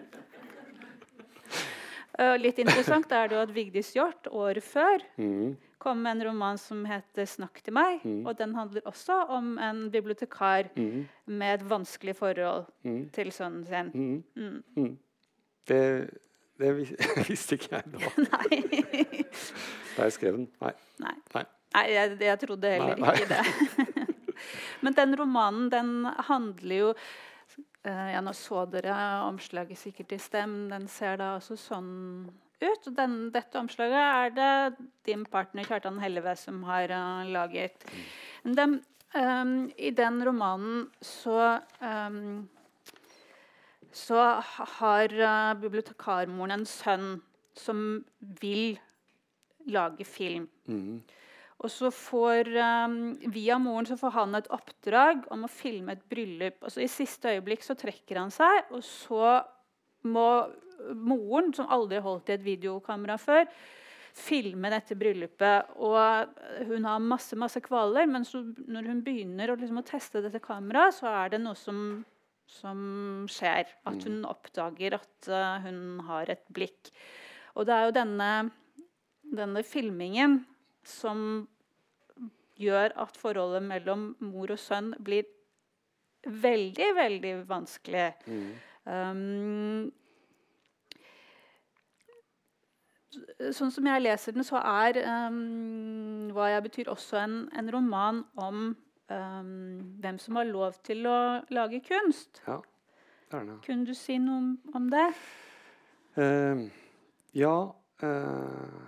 [2.41, 5.55] litt interessant er det jo at Vigdis Hjorth året før Mm.
[5.81, 8.01] kom med en roman som heter 'Snakk til meg'.
[8.05, 8.25] Mm.
[8.27, 11.07] Og den handler også om en bibliotekar Mm.
[11.27, 13.09] med et vanskelig forhold Mm.
[13.13, 14.23] til sønnen sin.
[14.35, 14.63] Mm.
[14.75, 14.97] Mm.
[15.67, 16.09] Det,
[16.59, 16.95] det vis-
[17.29, 17.97] visste ikke jeg da,
[18.31, 18.61] Nei.
[19.97, 20.47] da jeg skrev den.
[20.61, 20.71] Nei.
[20.99, 21.15] Nei.
[21.33, 21.43] Nei.
[21.73, 23.45] Nei, jeg, jeg trodde heller ikke det.
[24.81, 26.93] Men den romanen, den handler jo
[27.87, 28.95] eh, Ja, nå så dere
[29.27, 30.69] omslaget sikkert i stem.
[30.71, 31.91] Den ser da også sånn
[32.61, 32.87] ut.
[32.95, 37.85] Den, dette omslaget er det din partner Kjartan Helleve som har uh, laget.
[38.43, 38.75] Men den,
[39.15, 42.49] um, I den romanen så um,
[43.91, 44.19] så
[44.79, 47.09] har uh, bibliotekarmoren en sønn
[47.57, 48.03] som
[48.41, 48.77] vil
[49.67, 50.47] lage film.
[50.65, 51.01] Mm.
[51.61, 52.95] Og så får um,
[53.33, 56.63] Via moren så får han et oppdrag om å filme et bryllup.
[56.65, 59.35] Og så I siste øyeblikk så trekker han seg, og så
[60.09, 60.27] må
[60.97, 63.45] moren, som aldri holdt i et videokamera før,
[64.17, 65.75] filme dette bryllupet.
[65.85, 70.23] Og hun har masse masse kvaler, men så, når hun begynner å, liksom, å teste
[70.25, 72.01] dette kameraet, så er det noe som,
[72.49, 72.81] som
[73.29, 73.69] skjer.
[73.87, 76.89] At hun oppdager at uh, hun har et blikk.
[77.53, 78.31] Og det er jo denne,
[79.29, 80.41] denne filmingen
[80.87, 81.45] som
[82.59, 85.25] gjør at forholdet mellom mor og sønn blir
[86.25, 88.11] veldig, veldig vanskelig.
[88.27, 88.51] Mm.
[88.85, 89.91] Um,
[93.53, 98.23] sånn som jeg leser den, så er um, Hva jeg betyr også en, en roman
[98.41, 99.51] om um,
[100.01, 101.19] hvem som har lov til å
[101.53, 102.41] lage kunst.
[102.47, 102.57] Ja,
[103.29, 103.59] det er det.
[103.67, 105.09] Kunne du si noe om, om det?
[106.17, 106.67] Uh,
[107.37, 107.55] ja
[108.01, 108.81] Uh,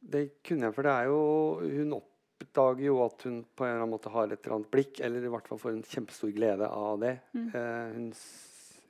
[0.00, 1.92] Det kunne jeg, for det er jo Hun
[2.40, 5.24] oppdager jo at hun på en eller annen måte har et eller annet blikk, eller
[5.24, 7.48] i hvert fall får en kjempestor glede av det Mm.
[7.54, 8.08] eh, hun,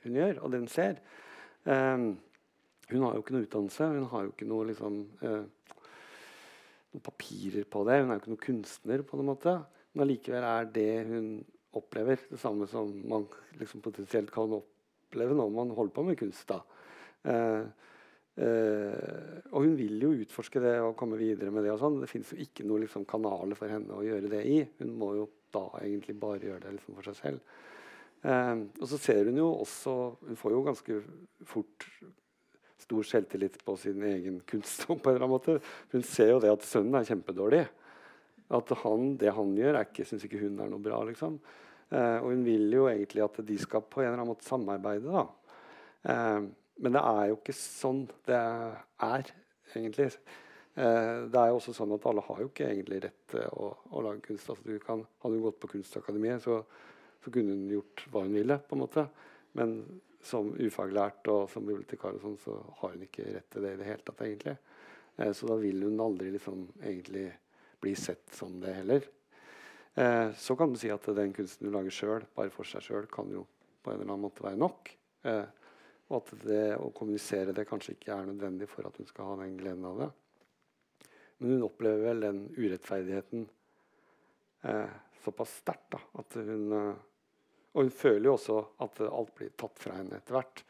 [0.04, 1.00] hun gjør, og det hun ser.
[1.66, 1.96] Eh,
[2.90, 3.86] hun har jo ikke noe utdannelse.
[3.94, 5.44] Hun har jo ikke noe liksom eh,
[6.94, 8.00] noen papirer på det.
[8.02, 9.54] Hun er jo ikke noen kunstner, på en måte.
[9.94, 11.28] Men allikevel er det hun
[11.74, 13.24] opplever, det samme som man
[13.58, 16.46] liksom potensielt kan oppleve når man holder på med kunst.
[16.48, 16.60] da.
[17.24, 17.64] Eh,
[18.36, 21.74] eh, og hun vil jo utforske det og komme videre med det.
[21.74, 22.00] og sånn.
[22.02, 24.58] Det fins jo ikke noen liksom, kanaler for henne å gjøre det i.
[24.80, 27.54] Hun må jo da egentlig bare gjøre det liksom, for seg selv.
[28.24, 29.92] Uh, og så ser hun jo også
[30.24, 30.94] Hun får jo ganske
[31.44, 31.84] fort
[32.80, 34.86] stor selvtillit på sin egen kunst.
[34.88, 35.58] på en eller annen måte.
[35.92, 37.62] Hun ser jo det at sønnen er kjempedårlig.
[38.54, 41.02] At han, det han gjør, syns ikke hun er noe bra.
[41.08, 41.38] liksom.
[41.92, 45.22] Uh, og hun vil jo egentlig at de skal på en eller annen måte samarbeide.
[45.22, 45.28] da.
[46.76, 49.30] Eh, men det er jo ikke sånn det er,
[49.74, 50.08] egentlig.
[50.74, 53.70] Eh, det er jo også sånn at alle har jo ikke egentlig rett til å,
[53.94, 54.50] å lage kunst.
[54.50, 56.60] Altså, du kan, hadde hun gått på Kunstakademiet, så,
[57.22, 58.58] så kunne hun gjort hva hun ville.
[58.58, 59.06] på en måte.
[59.54, 59.78] Men
[60.24, 63.80] som ufaglært og som bibliotekar og sånn, så har hun ikke rett til det i
[63.80, 64.24] det hele tatt.
[64.24, 64.56] egentlig.
[65.16, 67.28] Eh, så da vil hun aldri liksom egentlig
[67.84, 69.10] bli sett som det heller.
[69.94, 73.06] Eh, så kan du si at den kunsten du lager sjøl, bare for seg sjøl,
[73.12, 73.44] kan jo
[73.84, 74.90] på en eller annen måte være nok.
[75.28, 75.44] Eh,
[76.10, 79.38] og at det å kommunisere det kanskje ikke er nødvendig for at hun skal ha
[79.40, 80.10] den gleden av det.
[81.38, 83.46] Men hun opplever vel den urettferdigheten
[84.68, 86.94] eh, såpass sterkt at hun eh,
[87.74, 90.60] Og hun føler jo også at alt blir tatt fra henne etter hvert.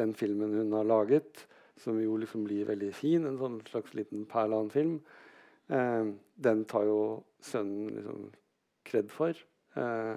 [0.00, 1.42] Den filmen hun har laget,
[1.76, 4.94] som jo liksom blir veldig fin, en sånn slags liten perle av en film,
[5.68, 6.08] eh,
[6.48, 7.02] den tar jo
[7.44, 8.22] sønnen liksom
[8.88, 9.36] kred for.
[9.76, 10.14] Eh,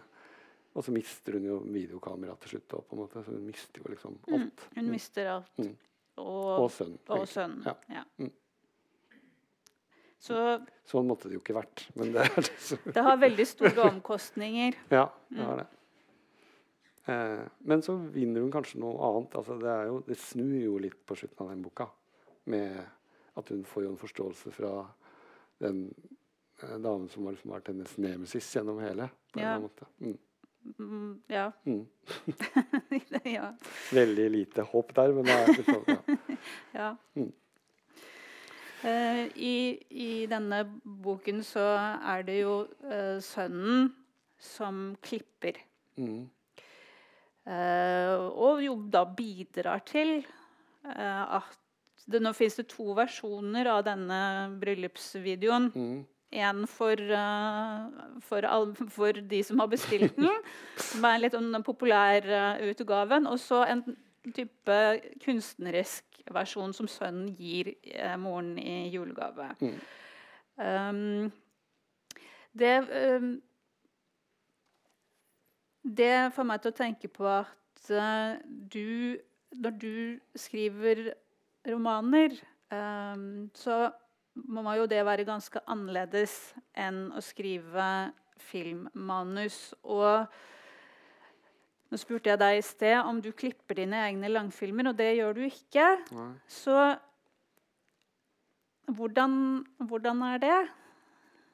[0.75, 2.67] og så mister hun jo videokameraet til slutt.
[2.69, 4.67] på en måte, Så hun mister jo liksom Mm, alt.
[4.75, 5.57] hun mister alt.
[5.57, 5.75] Mm.
[6.17, 6.99] Og, Og sønnen.
[7.09, 7.61] og sønn.
[7.65, 7.75] Ja.
[7.89, 8.03] Ja.
[8.19, 8.31] Mm.
[10.21, 10.35] Så
[10.85, 11.87] Sånn måtte det jo ikke vært.
[11.97, 14.75] Men det er det det har veldig store omkostninger.
[14.91, 15.45] Ja, det Mm.
[15.45, 15.67] har det.
[17.07, 19.33] Eh, men så vinner hun kanskje noe annet.
[19.35, 21.87] Altså, det, jo, det snur jo litt på slutten av den boka.
[22.45, 22.85] Med
[23.37, 24.85] at hun får jo en forståelse fra
[25.59, 25.87] den
[26.61, 29.09] eh, damen som har liksom vært hennes nemesis gjennom hele.
[29.33, 29.59] På en Ja.
[29.59, 29.87] måte.
[29.99, 30.17] Mm.
[30.77, 31.51] Mm, ja.
[31.65, 31.87] Mm.
[33.37, 33.53] ja.
[33.91, 36.17] Veldig lite håp der, men det er liksom, ja.
[36.81, 36.89] ja.
[37.15, 37.31] Mm.
[38.81, 39.55] Uh, i,
[39.89, 41.65] I denne boken så
[42.13, 43.91] er det jo uh, sønnen
[44.41, 45.59] som klipper.
[46.01, 46.29] Mm.
[47.41, 50.19] Eh, og jo da bidrar til
[50.85, 51.57] at
[52.05, 54.17] det, Nå fins det to versjoner av denne
[54.61, 55.67] bryllupsvideoen.
[56.31, 58.47] En for, eh, for,
[58.89, 60.29] for de som har bestilt den,
[60.91, 63.27] som er litt den populærutgaven.
[63.27, 63.83] Og så en
[64.35, 64.77] type
[65.25, 69.49] kunstnerisk versjon som sønnen gir eh, moren i julegave.
[69.61, 69.79] Mm.
[70.61, 71.31] Um,
[72.53, 72.75] det
[73.17, 73.41] um,
[75.81, 79.17] Det får meg til å tenke på at uh, du
[79.55, 81.13] Når du skriver
[81.67, 82.35] romaner,
[82.71, 83.89] um, så
[84.33, 87.85] må jo det være ganske annerledes enn å skrive
[88.41, 89.73] filmmanus.
[89.83, 90.25] Og
[91.91, 95.39] nå spurte jeg deg i sted om du klipper dine egne langfilmer, og det gjør
[95.39, 95.87] du ikke.
[96.15, 96.29] Nei.
[96.47, 96.77] Så
[98.91, 99.33] hvordan,
[99.87, 100.59] hvordan er det?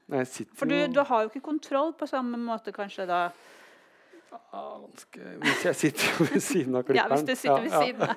[0.08, 0.24] Nei,
[0.56, 3.28] For du, du har jo ikke kontroll på samme måte kanskje da.
[4.32, 4.64] Ja.
[5.44, 7.86] Hvis jeg sitter jo ved siden av Ja, hvis du sitter ved Ja, ja.
[7.86, 8.16] siden av.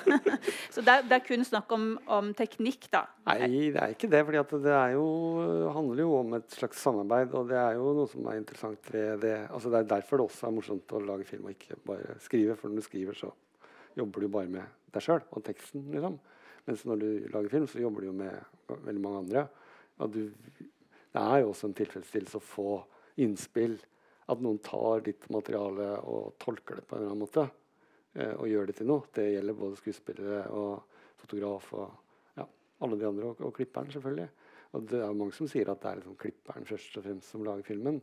[0.74, 3.04] Så det er, det er kun snakk om, om teknikk, da.
[3.28, 4.22] Nei, det er ikke det.
[4.26, 5.04] For det er jo,
[5.76, 7.34] handler jo om et slags samarbeid.
[7.38, 9.36] Og det er jo noe som er interessant ved det.
[9.50, 12.56] Altså Det er derfor det også er morsomt å lage film og ikke bare skrive.
[12.60, 13.32] For når du skriver, så
[14.00, 15.86] jobber du bare med deg sjøl og teksten.
[15.94, 16.18] liksom.
[16.68, 19.46] Mens når du lager film, så jobber du jo med veldig mange andre.
[20.00, 20.20] Og du,
[20.60, 22.68] det er jo også en tilfredsstillelse å få
[23.20, 23.78] innspill.
[24.30, 27.46] At noen tar ditt materiale og tolker det på en eller annen måte.
[28.14, 29.06] Eh, og gjør det til noe.
[29.14, 32.46] Det gjelder både skuespillere og fotograf og ja,
[32.86, 34.28] alle de andre, og, og klipperen selvfølgelig.
[34.70, 37.46] Og det er mange som sier at det er liksom klipperen først og fremst som
[37.46, 37.98] lager filmen.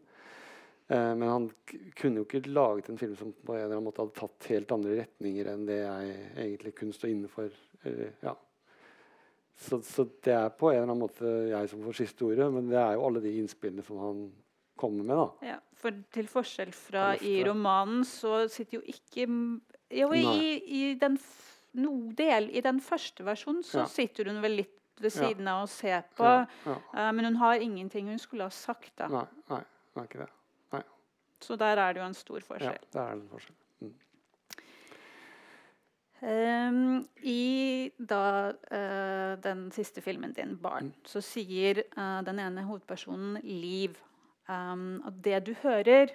[0.88, 1.48] Eh, men han
[2.00, 4.74] kunne jo ikke laget en film som på en eller annen måte hadde tatt helt
[4.76, 7.52] andre retninger enn det jeg egentlig kunne stå inne for.
[7.88, 8.34] Eller, ja.
[9.60, 12.72] så, så det er på en eller annen måte jeg som får siste ordet, men
[12.72, 14.28] det er jo alle de innspillene som han
[14.78, 15.18] kommer med.
[15.18, 15.50] da.
[15.54, 19.28] Ja, for til forskjell fra i romanen, så sitter jo ikke
[19.90, 21.16] Jo, i, i den
[21.80, 23.86] noe del I den første versjonen så Ja.
[23.86, 26.26] sitter hun vel litt ved siden av og ser på.
[26.68, 28.96] Eh, men hun har ingenting hun skulle ha sagt.
[28.98, 29.08] da.
[29.08, 29.62] Nei, nei,
[29.94, 30.32] det er ikke det.
[31.40, 32.80] Så der er det jo en stor forskjell.
[32.82, 33.56] Ja, det er en forskjell.
[33.80, 33.94] Mm.
[36.22, 38.22] Um, I da,
[38.72, 44.00] uh, den siste filmen din, 'Barn', så sier uh, den ene hovedpersonen Liv
[44.50, 46.12] um, at det du hører,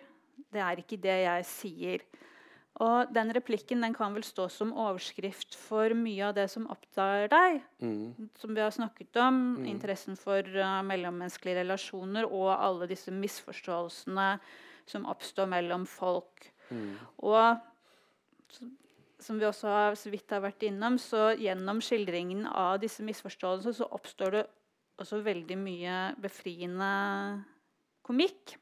[0.52, 2.04] det er ikke det jeg sier.
[2.80, 7.28] Og den replikken den kan vel stå som overskrift for mye av det som opptar
[7.28, 8.28] deg, Mm.
[8.40, 9.56] som vi har snakket om.
[9.60, 9.66] Mm.
[9.66, 14.38] Interessen for uh, mellommenneskelige relasjoner og alle disse misforståelsene
[14.86, 16.48] som oppstår mellom folk.
[16.70, 16.96] Mm.
[17.18, 17.60] Og
[18.48, 18.70] så-
[19.20, 23.74] som vi også har, så vidt har vært innom, så gjennom skildringen av disse misforståelsene
[23.74, 24.46] så oppstår det
[24.98, 27.44] også veldig mye befriende
[28.06, 28.56] komikk.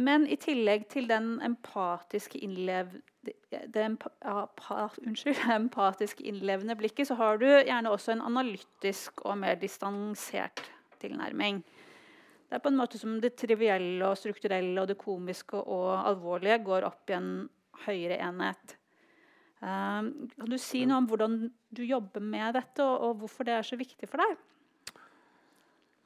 [0.00, 2.96] Men i tillegg til den empatiske innlev...
[3.50, 3.82] Det,
[5.52, 10.62] empatiske innlevende blikket, så har du gjerne også en analytisk og mer distansert
[11.02, 11.58] tilnærming.
[12.48, 16.62] Det er på en måte som det trivielle og strukturelle og det komiske og alvorlige
[16.64, 17.30] går opp i en
[17.84, 18.76] høyere enhet.
[19.60, 21.36] Um, kan du si noe om hvordan
[21.76, 24.38] du jobber med dette, og, og hvorfor det er så viktig for deg?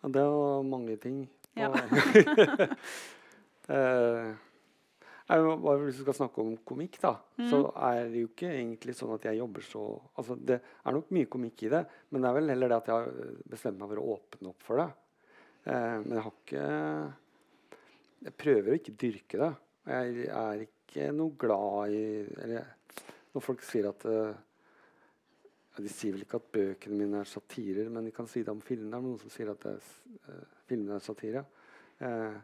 [0.02, 1.22] Ja, det er jo mange ting.
[1.56, 1.68] Ja.
[1.70, 2.74] Og-
[3.64, 4.34] Eh,
[5.24, 7.14] Hvis vi skal snakke om komikk, da,
[7.48, 7.70] så Mm.
[7.80, 11.24] er det jo ikke egentlig sånn at jeg jobber så altså Det er nok mye
[11.32, 13.08] komikk i det, men det er vel heller det at jeg har
[13.48, 14.90] bestemt meg for å åpne opp for det.
[15.66, 17.14] Eh, men jeg har ikke
[18.24, 19.54] Jeg prøver å ikke dyrke det.
[19.86, 22.04] Jeg er ikke noe glad i
[22.44, 22.66] Eller
[23.34, 24.34] når folk sier at ja,
[25.76, 28.60] De sier vel ikke at bøkene mine er satirer, men de kan si det om
[28.62, 29.00] filmene.
[29.02, 31.44] Noen som sier at er, s- eh, filmene er satire.
[32.00, 32.36] Uh,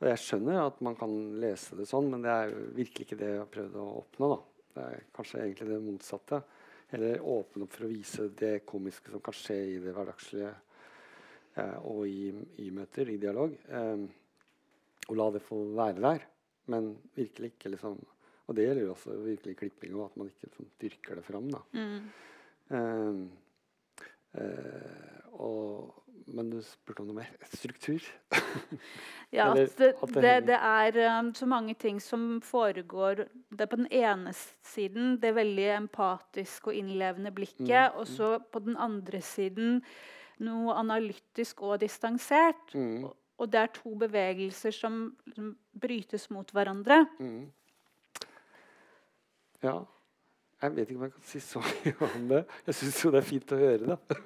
[0.00, 3.30] og jeg skjønner at man kan lese det sånn, men det er virkelig ikke det
[3.34, 4.28] jeg har prøvd å oppnå.
[4.34, 4.38] da.
[4.74, 6.42] Det er kanskje egentlig det motsatte.
[6.92, 10.52] Heller åpne opp for å vise det komiske som kan skje i det hverdagslige
[11.56, 12.30] uh, og i,
[12.64, 13.56] i møter, i dialog.
[15.10, 16.24] Og la det få være der.
[16.70, 17.96] Men virkelig ikke liksom
[18.50, 21.46] Og det gjelder jo også virkelig klipping og at man ikke sånn, dyrker det fram.
[21.52, 21.60] da.
[21.72, 22.08] Mm.
[22.70, 23.14] Eh,
[24.40, 27.32] eh, og, men du spurte om noe mer?
[27.54, 28.04] Struktur?
[29.30, 33.76] Ja, at det, det det, er um, så mange ting som foregår Det er på
[33.78, 34.32] den ene
[34.66, 39.84] siden det veldig empatiske og innlevende blikket, Mm, og så på den andre siden
[40.42, 42.74] noe analytisk og distansert.
[42.74, 47.06] Mm, Og, og det er to bevegelser som, som brytes mot hverandre.
[47.20, 47.52] mm.
[49.62, 49.78] Ja.
[50.60, 52.40] Jeg vet ikke om jeg kan si så mye om det.
[52.66, 54.16] Jeg syns jo det er fint å høre, da.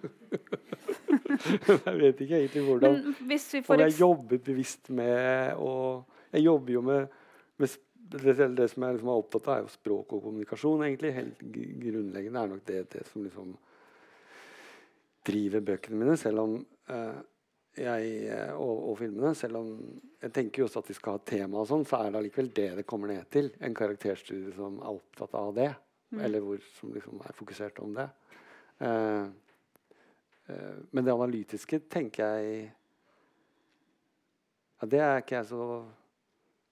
[1.87, 2.97] jeg vet ikke egentlig hvordan
[3.74, 6.05] Om jeg jobber bevisst med og
[6.35, 7.14] Jeg jobber jo med,
[7.62, 7.76] med
[8.14, 10.82] det, det som jeg liksom er opptatt av, er jo språk og kommunikasjon.
[10.89, 11.12] egentlig.
[11.14, 11.45] Helt
[11.85, 13.55] grunnleggende er nok det, det som liksom
[15.24, 16.59] driver bøkene mine, selv om
[16.91, 17.22] uh,
[17.74, 19.70] jeg eh, og, og filmene Selv om
[20.22, 22.53] jeg tenker jo også at de skal ha tema, og sånn, så er det allikevel
[22.55, 23.51] det det kommer ned til.
[23.61, 25.72] En karakterstudie som er opptatt av det.
[26.15, 26.25] Mm.
[26.25, 28.09] Eller hvor, som liksom er fokusert om det.
[28.81, 29.27] Uh,
[30.49, 32.65] uh, men det analytiske tenker jeg
[34.81, 35.67] ja, Det er ikke jeg så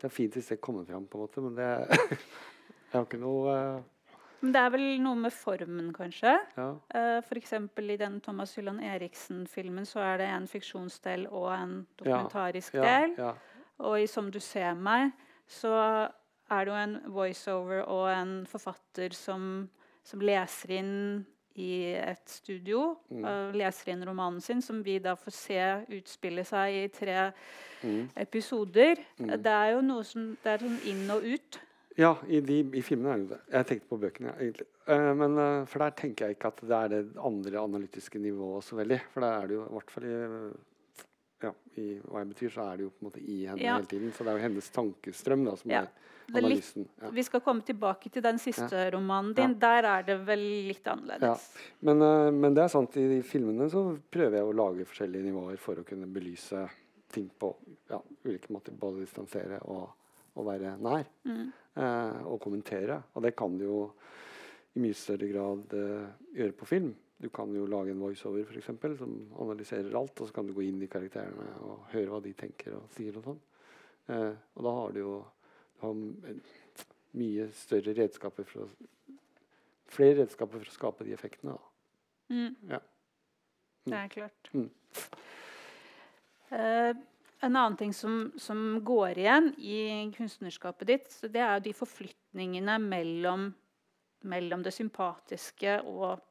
[0.01, 1.69] Det er fint hvis det kommer fram, på en måte, men det
[2.93, 6.33] Jeg har ikke noe uh, Men det er vel noe med formen, kanskje.
[6.57, 6.69] Ja.
[7.23, 7.53] F.eks.
[7.79, 13.15] i den Thomas Hylland Eriksen-filmen så er det en fiksjonsdel og en dokumentarisk ja, del.
[13.19, 13.33] ja.
[13.79, 15.13] Og i 'Som du ser meg'
[15.47, 16.09] så
[16.53, 19.69] er det jo en voiceover og en forfatter som,
[20.05, 20.95] som leser inn
[21.61, 22.95] i et studio.
[23.13, 23.25] Mm.
[23.29, 25.61] og leser inn romanen sin, som vi da får se
[25.99, 27.33] utspille seg i tre
[27.83, 28.05] Mm.
[28.15, 29.01] episoder.
[29.19, 29.31] Mm.
[29.43, 31.57] Det er jo noe som Det er sånn inn og ut.
[31.99, 33.39] Ja, i, de, i filmene er det det.
[33.53, 34.67] Jeg tenkte på bøkene, ja, egentlig.
[34.89, 38.65] Uh, men, uh, for der tenker jeg ikke at det er det andre analytiske nivået
[38.65, 39.01] så veldig.
[39.13, 41.03] For der er det jo i hvert fall i, eh,
[41.43, 43.75] ja, i hva jeg betyr, så er det jo på en måte i henne Ja.
[43.77, 44.13] hele tiden.
[44.15, 45.83] Så det er jo hennes tankestrøm da, som Ja.
[45.83, 45.89] er
[46.29, 46.75] litt.
[47.01, 47.11] Ja.
[47.15, 49.57] vi skal komme tilbake til den siste romanen din.
[49.61, 51.49] Der er det vel litt annerledes.
[51.81, 55.31] Men, eh, men det er sant, i de filmene så prøver jeg å lage forskjellige
[55.31, 56.67] nivåer for å kunne belyse
[57.13, 57.53] ting på
[57.91, 58.77] ja, ulike måter.
[58.79, 59.89] Både distansere og,
[60.35, 61.09] og være nær.
[61.29, 61.47] Mm.
[61.77, 63.03] eh, og kommentere.
[63.15, 63.81] Og det kan du jo
[64.73, 66.93] i mye større grad eh, gjøre på film.
[67.23, 69.13] Du kan jo lage en voiceover for eksempel, som
[69.45, 72.75] analyserer alt, og så kan du gå inn i karakterene og høre hva de tenker
[72.81, 73.15] og sier.
[73.21, 73.43] og sånn.
[74.11, 75.13] Eh, og da har du jo
[75.83, 76.01] har
[77.19, 78.73] mye større redskaper for å
[79.93, 81.53] Flere redskaper for å skape de effektene.
[82.33, 82.55] Mm.
[82.71, 82.79] Ja.
[83.85, 84.49] Det er klart.
[84.57, 84.71] Mm.
[86.49, 86.95] Uh,
[87.43, 89.81] en annen ting som, som går igjen i
[90.17, 93.49] kunstnerskapet ditt, så det er de forflytningene mellom,
[94.33, 96.23] mellom det sympatiske og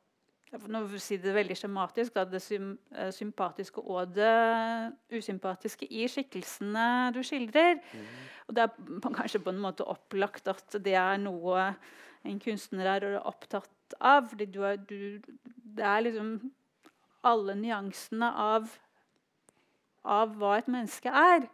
[0.52, 4.32] nå vil si det veldig skjematisk, da, det eh, sympatiske og det
[5.16, 7.80] usympatiske i skikkelsene du skildrer.
[8.48, 11.72] Og det er kanskje på en måte opplagt at det er noe
[12.28, 14.28] en kunstner er opptatt av.
[14.30, 15.22] fordi du er, du,
[15.78, 16.52] det er liksom
[17.24, 18.70] alle nyansene av,
[20.04, 21.48] av hva et menneske er.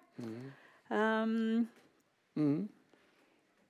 [0.90, 1.68] Um,
[2.38, 2.70] Mm.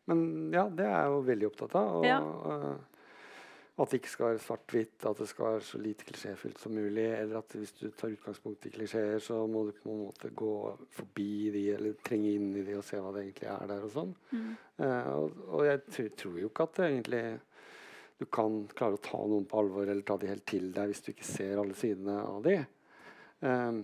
[0.08, 0.22] Men
[0.54, 1.96] ja, det er jeg jo veldig opptatt av.
[2.00, 2.20] Og, Ja.
[3.78, 6.74] Eh, at det ikke skal være svart-hvitt, at det skal være så lite klisjéfylt som
[6.74, 7.06] mulig.
[7.14, 10.54] Eller at hvis du tar utgangspunkt i klisjeer, så må du på en måte gå
[10.98, 13.86] forbi de, eller trenge inn i de og se hva det egentlig er der.
[13.86, 14.16] Og sånn.
[14.32, 14.56] mm.
[14.78, 17.26] Eh, og, og jeg tror jo ikke at det egentlig
[18.18, 21.04] du kan klare å ta noen på alvor eller ta de helt til deg hvis
[21.06, 22.56] du ikke ser alle sidene av de.
[23.46, 23.84] Ehm,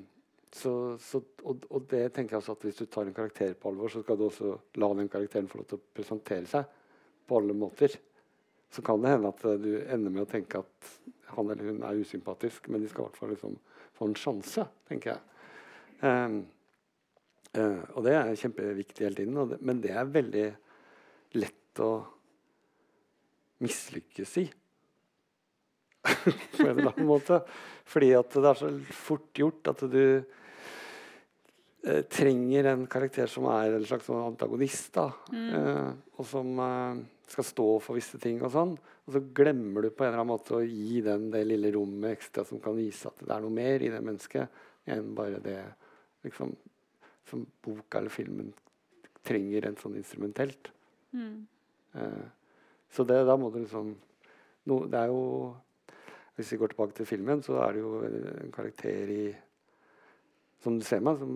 [0.53, 3.69] så, så, og, og det tenker jeg også at hvis du tar en karakter på
[3.69, 6.73] alvor, så skal du også la den karakteren få lov til å presentere seg
[7.29, 7.93] på alle måter.
[8.73, 10.93] Så kan det hende at eh, du ender med å tenke at
[11.33, 13.55] han eller hun er usympatisk, men de skal i hvert fall liksom
[13.93, 15.21] få en sjanse, tenker jeg.
[16.03, 16.39] Um,
[17.55, 20.47] uh, og det er kjempeviktig hele tiden, det, men det er veldig
[21.37, 21.91] lett å
[23.63, 24.45] mislykkes i.
[26.03, 27.39] På en eller annen måte.
[27.87, 33.77] Fordi at det er så fort gjort at du uh, trenger en karakter som er
[33.77, 34.91] en slags antagonist.
[34.97, 36.59] da, eh, Og som
[37.29, 38.73] skal stå for visse ting og sånn.
[39.03, 42.15] Og så glemmer du på en eller annen måte å gi den det lille rommet
[42.17, 45.59] ekstra som kan vise at det er noe mer i det mennesket enn bare det
[46.27, 46.53] liksom,
[47.29, 48.51] som boka eller filmen
[49.23, 50.71] trenger en sånn instrumentelt.
[51.15, 51.45] Mm.
[51.99, 52.25] Eh,
[52.93, 53.93] så det, da må du liksom
[54.69, 55.53] no, Det er jo
[56.33, 59.25] Hvis vi går tilbake til filmen, så er det jo en karakter i
[60.63, 61.31] Som du ser meg, som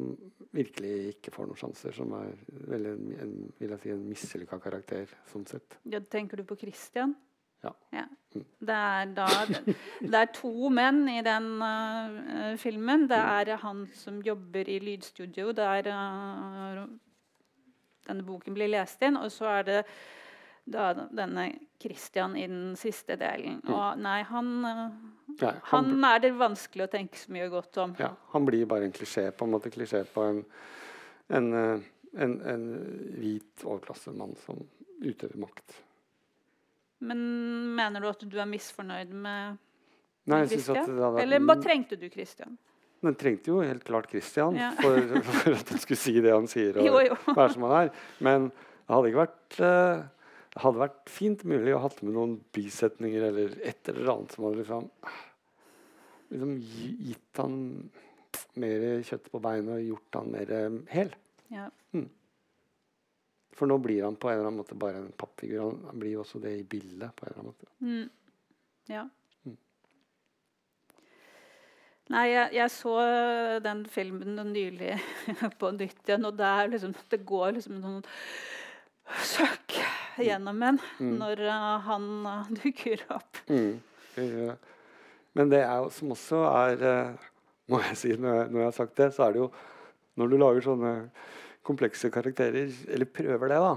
[0.55, 1.95] virkelig ikke får noen sjanser.
[1.95, 2.33] Som er
[2.71, 5.79] veldig, en, vil jeg si, en mislykka karakter, sånn sett.
[5.91, 7.15] Ja, tenker du på Christian?
[7.65, 7.73] Ja.
[7.91, 8.05] ja.
[8.37, 9.25] Det, er da,
[9.99, 13.07] det er to menn i den uh, filmen.
[13.09, 13.33] Det Mm.
[13.33, 16.85] er han som jobber i lydstudio der uh,
[18.07, 19.79] denne boken blir lest inn, og så er det
[20.67, 21.49] da denne
[21.81, 23.59] Christian i den siste delen.
[23.69, 24.87] Og nei, han, nei,
[25.27, 25.59] Mm.
[25.69, 27.91] han, han er det vanskelig å tenke så mye godt om.
[27.99, 30.39] ja, han blir bare en klisjé, på en måte klisjé på en,
[31.29, 31.83] en, eh,
[32.23, 32.63] en, en
[33.19, 34.63] hvit overklassemann som
[35.03, 35.75] utøver makt.
[37.05, 37.19] Men
[37.77, 39.57] mener du at du er misfornøyd med
[40.27, 40.79] Nei, Christian?
[40.97, 42.57] hadde Eller hva trengte du, Christian?
[43.05, 44.71] Den trengte jo helt klart Christian Ja.
[44.81, 46.77] for, for at han skulle si det han sier.
[46.81, 47.15] Og Jo, jo.
[47.35, 47.91] være som han er.
[48.25, 50.16] Men det hadde ikke vært eh, Det
[50.63, 54.61] hadde vært fint mulig å hatt med noen bisetninger eller et eller annet som hadde
[54.61, 54.89] liksom,
[56.33, 56.53] liksom
[57.07, 57.57] gitt han
[58.57, 61.13] mer kjøtt på beinet og gjort han mer eh, hel.
[61.53, 61.67] Ja.
[63.57, 65.63] For nå blir han på en eller annen måte bare en pappfigur.
[65.63, 67.15] Han, han blir jo også det i bildet.
[67.15, 67.69] på en eller annen måte.
[67.81, 68.09] Mm.
[68.91, 69.07] Ja.
[69.47, 69.57] Mm.
[72.13, 72.95] Nei, jeg, jeg så
[73.65, 74.93] den filmen nylig
[75.59, 78.05] på nytt igjen, og det, er liksom, det går liksom noen
[79.25, 79.79] søkk
[80.25, 81.15] gjennom en Mm.
[81.19, 83.41] når eh, han eh, dukker opp.
[83.49, 83.79] Mm.
[85.37, 87.25] Men det er jo som også er eh,
[87.69, 89.49] Må jeg si, når jeg, når jeg har sagt det, så er det jo
[90.15, 90.93] Når du lager sånne
[91.67, 93.73] komplekse karakterer, eller prøver det, da,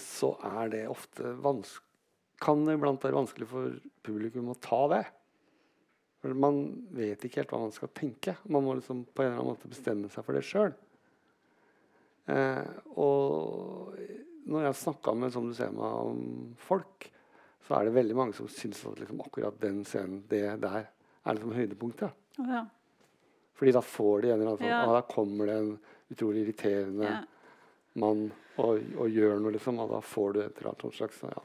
[0.00, 1.84] så er det ofte vanskelig
[2.40, 5.02] kan det iblant være vanskelig for publikum å ta det.
[6.22, 6.60] For man
[6.94, 8.36] vet ikke helt hva man skal tenke.
[8.50, 10.72] Man må liksom på en eller annen måte bestemme seg for det sjøl.
[12.28, 12.70] Eh,
[13.00, 13.94] og
[14.48, 17.10] når jeg har snakka med som du ser meg, om folk,
[17.66, 20.86] så er det veldig mange som syns at liksom, akkurat den scenen, det der,
[21.26, 22.14] er liksom høydepunktet.
[22.40, 22.62] Oh, ja.
[23.58, 24.84] Fordi da får de en eller annen sånn Ja.
[24.86, 25.78] ah, Da kommer det en
[26.14, 27.24] utrolig irriterende Ja.
[27.98, 29.78] mann og, og gjør noe, liksom.
[29.82, 31.42] Og da får du et eller annet sånn slags ja.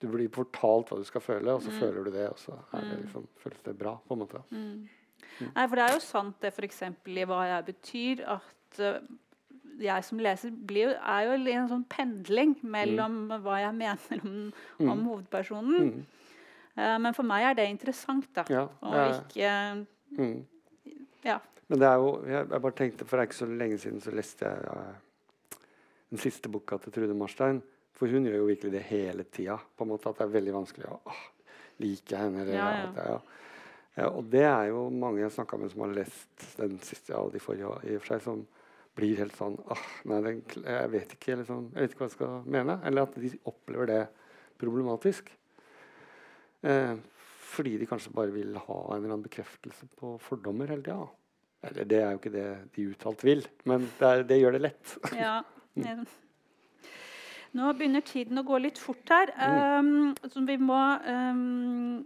[0.00, 1.78] Du blir fortalt hva du skal føle, og så Mm.
[1.80, 3.94] føler du det, og så er det liksom, føles det bra.
[4.08, 4.42] på en måte.
[4.50, 4.88] Mm.
[5.54, 6.82] Nei, for det er jo sant det f.eks.
[6.82, 9.00] i hva jeg betyr, at eh,
[9.80, 14.52] jeg som leser blir, er jo i en sånn pendling mellom hva jeg mener om,
[14.80, 15.04] om Mm.
[15.08, 15.88] hovedpersonen.
[15.88, 16.04] Mm.
[16.76, 18.44] Uh, men for meg er det interessant, da.
[18.50, 20.44] Ja, Og jeg, ikke Mm.
[21.24, 21.38] Ja.
[21.68, 24.44] Men det er jo, jeg, jeg bare tenkte, for ikke så lenge siden så leste
[24.44, 25.58] jeg uh,
[26.10, 27.62] den siste boka til Trude Marstein.
[27.94, 29.56] For hun gjør jo virkelig det hele tida.
[29.76, 31.22] På en måte At det er veldig vanskelig å åh,
[31.82, 32.42] like henne.
[32.42, 32.88] Eller, Ja, ja.
[32.88, 33.20] At jeg, ja.
[33.96, 37.20] Ja, og det er jo mange jeg snakka med som har lest den siste ja,
[37.22, 38.40] og de forrige i og for seg, som
[38.94, 42.16] blir helt sånn ah, nei, den, jeg vet ikke liksom, jeg vet ikke hva jeg
[42.16, 42.78] skal mene.
[42.86, 44.02] Eller at de opplever det
[44.60, 45.32] problematisk.
[46.64, 46.94] Eh,
[47.54, 51.06] fordi de kanskje bare vil ha en eller annen bekreftelse på fordommer hele tida.
[51.64, 54.66] Eller det er jo ikke det de uttalt vil, men det, er, det gjør det
[54.68, 54.98] lett.
[55.24, 55.40] Ja.
[57.54, 59.30] Nå begynner tiden å gå litt fort her.
[59.38, 62.04] Um, så vi må um,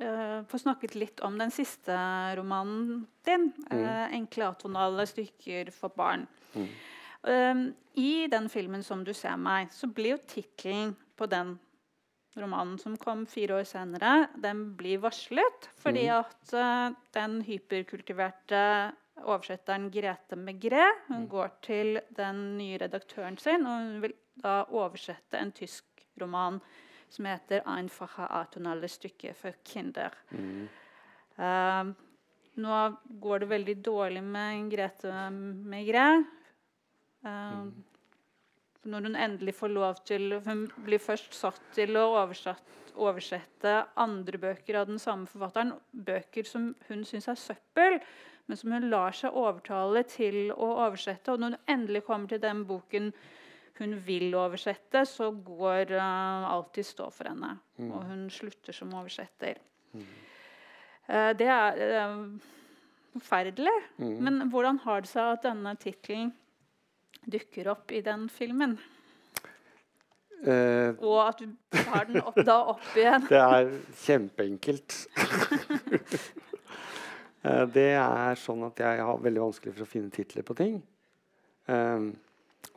[0.00, 1.94] eh, få snakket litt om den siste
[2.38, 3.52] romanen din.
[3.70, 6.26] eh, 'Enkle atonale stykker for barn'.
[6.54, 6.68] Mm.
[7.24, 11.58] Uh, I den filmen som du ser meg, så blir jo tittelen på den
[12.36, 15.68] romanen som kom fire år senere, den blir varslet.
[15.80, 18.62] Fordi at eh, den hyperkultiverte
[19.22, 25.38] oversetteren Grete Megré hun går til den nye redaktøren sin, og hun vil da oversette
[25.38, 25.84] en tysk
[26.20, 26.58] roman
[27.14, 30.14] som heter 'Einfache atonale Stykke for Kinder'.
[30.30, 30.68] Mm.
[31.38, 31.94] Eh,
[32.54, 36.24] nå går det veldig dårlig med Grete Megré.
[37.24, 37.84] mm.
[38.84, 42.62] når hun endelig får lov til Hun blir først satt til å oversatt,
[42.94, 45.72] oversette andre bøker av den samme forfatteren.
[45.92, 47.98] Bøker som hun syns er søppel,
[48.46, 51.32] men som hun lar seg overtale til å oversette.
[51.32, 53.12] Og når hun endelig kommer til den boken
[53.80, 57.56] hun vil oversette, så går uh, alt i stå for henne.
[57.88, 59.58] Og hun slutter som oversetter.
[61.08, 62.16] Eh, det er eh,
[63.18, 63.76] forferdelig.
[63.98, 64.16] Mm.
[64.24, 66.32] Men hvordan har det seg at denne tittelen
[67.24, 68.78] dukker opp i den filmen?
[70.44, 73.22] Uh, Og at du tar den opp, da opp igjen?
[73.32, 73.70] det er
[74.04, 74.98] kjempeenkelt.
[77.44, 80.78] Eh, det er sånn at jeg har veldig vanskelig for å finne titler på ting.
[81.68, 82.06] Eh,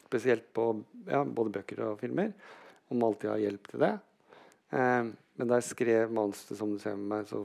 [0.07, 0.71] spesielt på
[1.09, 2.33] ja, både bøker og filmer.
[2.87, 3.93] om alltid ha hjelp til det.
[4.71, 7.43] Eh, men da jeg skrev manuset som du ser med meg, så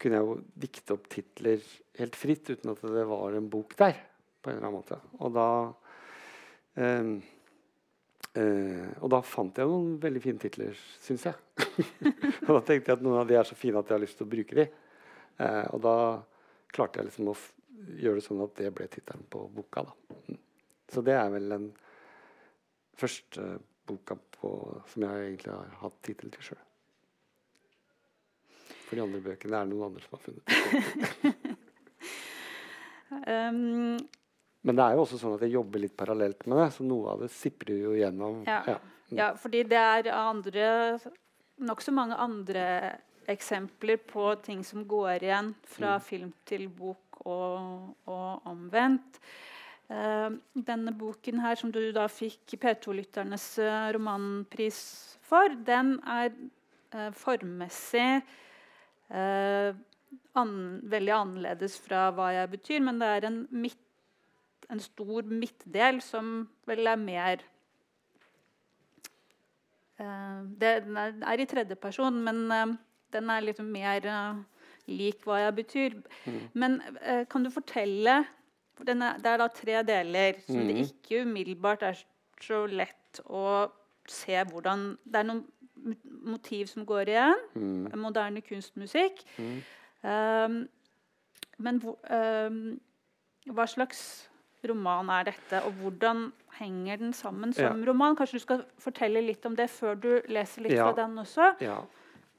[0.00, 1.60] kunne jeg jo dikte opp titler
[2.00, 4.06] helt fritt uten at det var en bok der.
[4.40, 4.96] på en eller annen måte.
[5.20, 5.48] Og da
[6.80, 7.10] eh,
[8.40, 11.34] eh, Og da fant jeg noen veldig fine titler, syns jeg.
[12.48, 14.16] og da tenkte jeg at noen av de er så fine at jeg har lyst
[14.18, 14.66] til å bruke de.
[15.40, 15.96] Eh, og da
[16.72, 17.36] klarte jeg liksom å
[18.00, 19.84] gjøre det sånn at det ble tittelen på boka.
[19.88, 20.40] Da.
[20.90, 21.68] Så det er vel den
[23.00, 24.50] første boka på,
[24.92, 26.60] som jeg egentlig har hatt tittel til sjøl.
[28.88, 31.56] For de andre bøkene er det noen andre som har funnet.
[33.10, 33.96] Um,
[34.62, 37.14] Men det er jo også sånn at jeg jobber litt parallelt med det, så noe
[37.14, 38.44] av det siprer jo gjennom.
[38.46, 38.60] Ja.
[38.68, 38.76] Ja.
[39.18, 40.68] ja, fordi det er andre
[41.60, 42.62] Nokså mange andre
[43.28, 46.04] eksempler på ting som går igjen fra Mm.
[46.06, 49.18] film til bok og, og omvendt.
[49.90, 54.78] Eh, denne boken her, som du da fikk P2-lytternes eh, romanpris
[55.26, 58.20] for, den er eh, formmessig
[59.10, 60.52] an,
[60.86, 63.80] veldig annerledes fra hva jeg betyr, men det er en, midt,
[64.70, 67.42] en stor midtdel som vel er mer
[69.98, 72.46] det, den er, i tredjeperson, men
[73.10, 74.06] den er litt mer
[74.90, 75.96] lik hva jeg betyr.
[76.58, 78.20] Men eh, kan du fortelle
[78.88, 80.88] er, Det er da tre deler, så det Mhm.
[80.88, 81.98] ikke umiddelbart er
[82.40, 83.70] så lett å
[84.08, 85.44] se hvordan Det er noen
[86.22, 87.34] motiv som går igjen.
[87.54, 87.92] Mm.
[87.96, 89.22] Moderne kunstmusikk.
[89.38, 89.62] Mm.
[90.04, 90.68] Um,
[91.58, 92.80] men um,
[93.48, 94.28] hva slags
[94.68, 98.16] roman er dette, og hvordan henger den sammen som roman?
[98.16, 100.90] Kanskje du skal fortelle litt om det før du leser litt Ja.
[100.92, 101.54] fra den også?
[101.60, 101.78] Ja.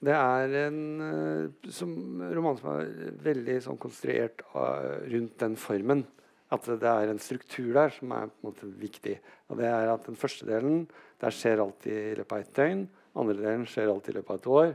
[0.04, 6.06] Det er en eh, som, roman som er veldig sånn konstruert eh, rundt den formen.
[6.52, 9.18] At det er en struktur der som er på en måte viktig.
[9.49, 10.88] Og det er at Den første delen
[11.22, 12.88] der skjer alltid i løpet av ett døgn.
[13.22, 14.74] Andre delen skjer alltid i løpet av et år.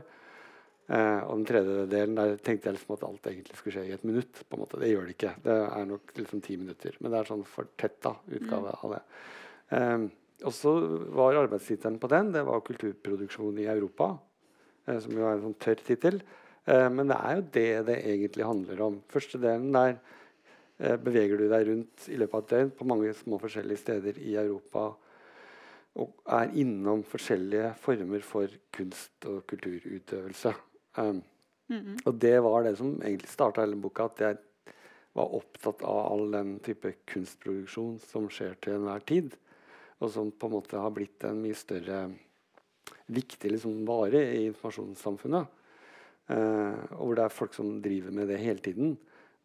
[0.87, 3.95] Eh, og den tredje delen der tenkte jeg liksom at alt egentlig skulle skje i
[3.97, 4.43] et minutt.
[4.47, 4.79] på en måte.
[4.81, 5.33] Det gjør det ikke.
[5.43, 6.97] Det er nok liksom ti minutter.
[6.99, 8.79] Men det er sånn fortetta utgave mm.
[8.81, 9.03] av det.
[9.77, 10.07] Eh,
[10.47, 10.73] og så
[11.17, 14.17] var arbeidstittelen på den det var 'Kulturproduksjon i Europa'.
[14.87, 16.21] Eh, som jo er en sånn tørr tittel.
[16.65, 19.01] Eh, men det er jo det det egentlig handler om.
[19.11, 19.99] Første delen der
[20.77, 24.35] beveger du deg rundt i løpet av et døgn på mange små forskjellige steder i
[24.37, 24.91] Europa
[25.97, 30.53] og er innom forskjellige former for kunst- og kulturutøvelse.
[30.97, 31.23] Um,
[31.69, 31.97] mm -hmm.
[32.05, 34.03] Og det var det som egentlig starta hele boka.
[34.03, 34.37] At jeg
[35.13, 39.35] var opptatt av all den type kunstproduksjon som skjer til enhver tid.
[39.99, 42.11] Og som på en måte har blitt en mye større
[43.07, 45.47] viktig liksom, vare i informasjonssamfunnet.
[46.29, 48.97] Uh, og hvor det er folk som driver med det hele tiden.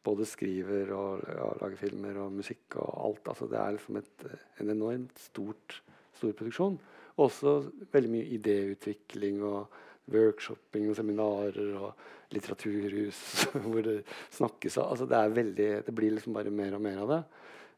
[0.02, 3.28] Både skriver og, og lager filmer og musikk og alt.
[3.30, 4.26] Altså, det er liksom et,
[4.62, 5.78] en enormt stort,
[6.18, 6.78] stor produksjon.
[7.22, 7.58] Også
[7.92, 9.78] veldig mye idéutvikling og
[10.12, 11.92] workshopping og seminarer og
[12.32, 13.20] litteraturhus
[13.62, 14.00] hvor det
[14.34, 17.22] snakkes altså det, veldig, det blir liksom bare mer og mer av det.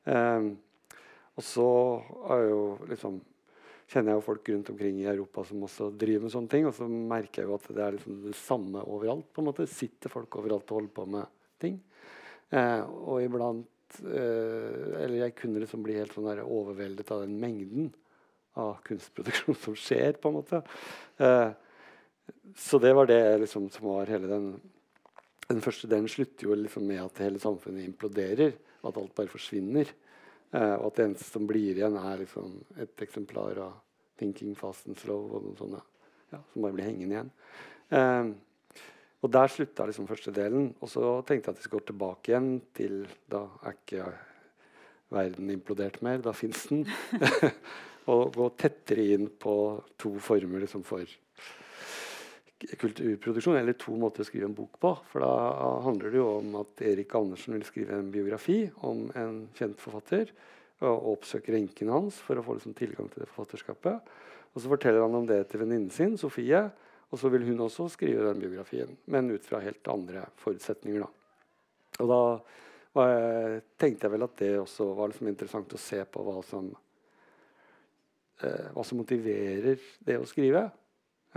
[0.05, 0.51] Um,
[1.35, 1.69] og så
[2.47, 3.19] jo, liksom,
[3.91, 6.69] kjenner jeg jo folk rundt omkring i Europa som også driver med sånne ting.
[6.69, 9.27] Og så merker jeg jo at det er liksom det samme overalt.
[9.35, 9.67] på en måte.
[9.71, 11.81] Sitter folk overalt og holder på med ting.
[12.55, 17.89] Uh, og iblant uh, Eller jeg kunne liksom bli helt sånn overveldet av den mengden
[18.61, 20.21] av kunstproduksjon som skjer.
[20.23, 20.63] på en måte.
[21.19, 21.51] Uh,
[22.57, 24.55] så det var det liksom, som var hele den
[25.49, 28.55] Den første delen slutter jo liksom med at hele samfunnet imploderer.
[28.81, 29.91] At alt bare forsvinner.
[30.55, 33.73] Eh, og at det eneste som blir igjen, er liksom et eksemplar av
[34.17, 35.81] 'Thinking Fast and Slow' og noen sånne
[36.33, 37.31] ja, som bare blir hengende igjen.
[37.91, 38.25] Eh,
[39.25, 40.69] og der slutta liksom første delen.
[40.85, 44.09] Og så tenkte jeg at vi skulle gå tilbake igjen til Da er ikke
[45.15, 46.21] verden implodert mer.
[46.21, 46.85] Da fins den.
[48.13, 49.55] og gå tettere inn på
[50.01, 51.09] to former liksom, for
[52.65, 54.93] kulturproduksjon, eller to måter å skrive en bok på.
[55.11, 55.33] For da
[55.87, 60.33] handler det jo om at Erik Andersen vil skrive en biografi om en kjent forfatter.
[60.85, 64.15] Og oppsøker enken hans for å få liksom tilgang til det forfatterskapet.
[64.53, 66.67] Og så forteller han om det til venninnen sin, Sofie.
[67.15, 71.05] Og så vil hun også skrive den biografien, men ut fra helt andre forutsetninger.
[71.05, 71.11] Da.
[72.03, 76.25] Og da jeg, tenkte jeg vel at det også var liksom interessant å se på
[76.27, 76.73] hva som,
[78.43, 80.65] eh, hva som motiverer det å skrive.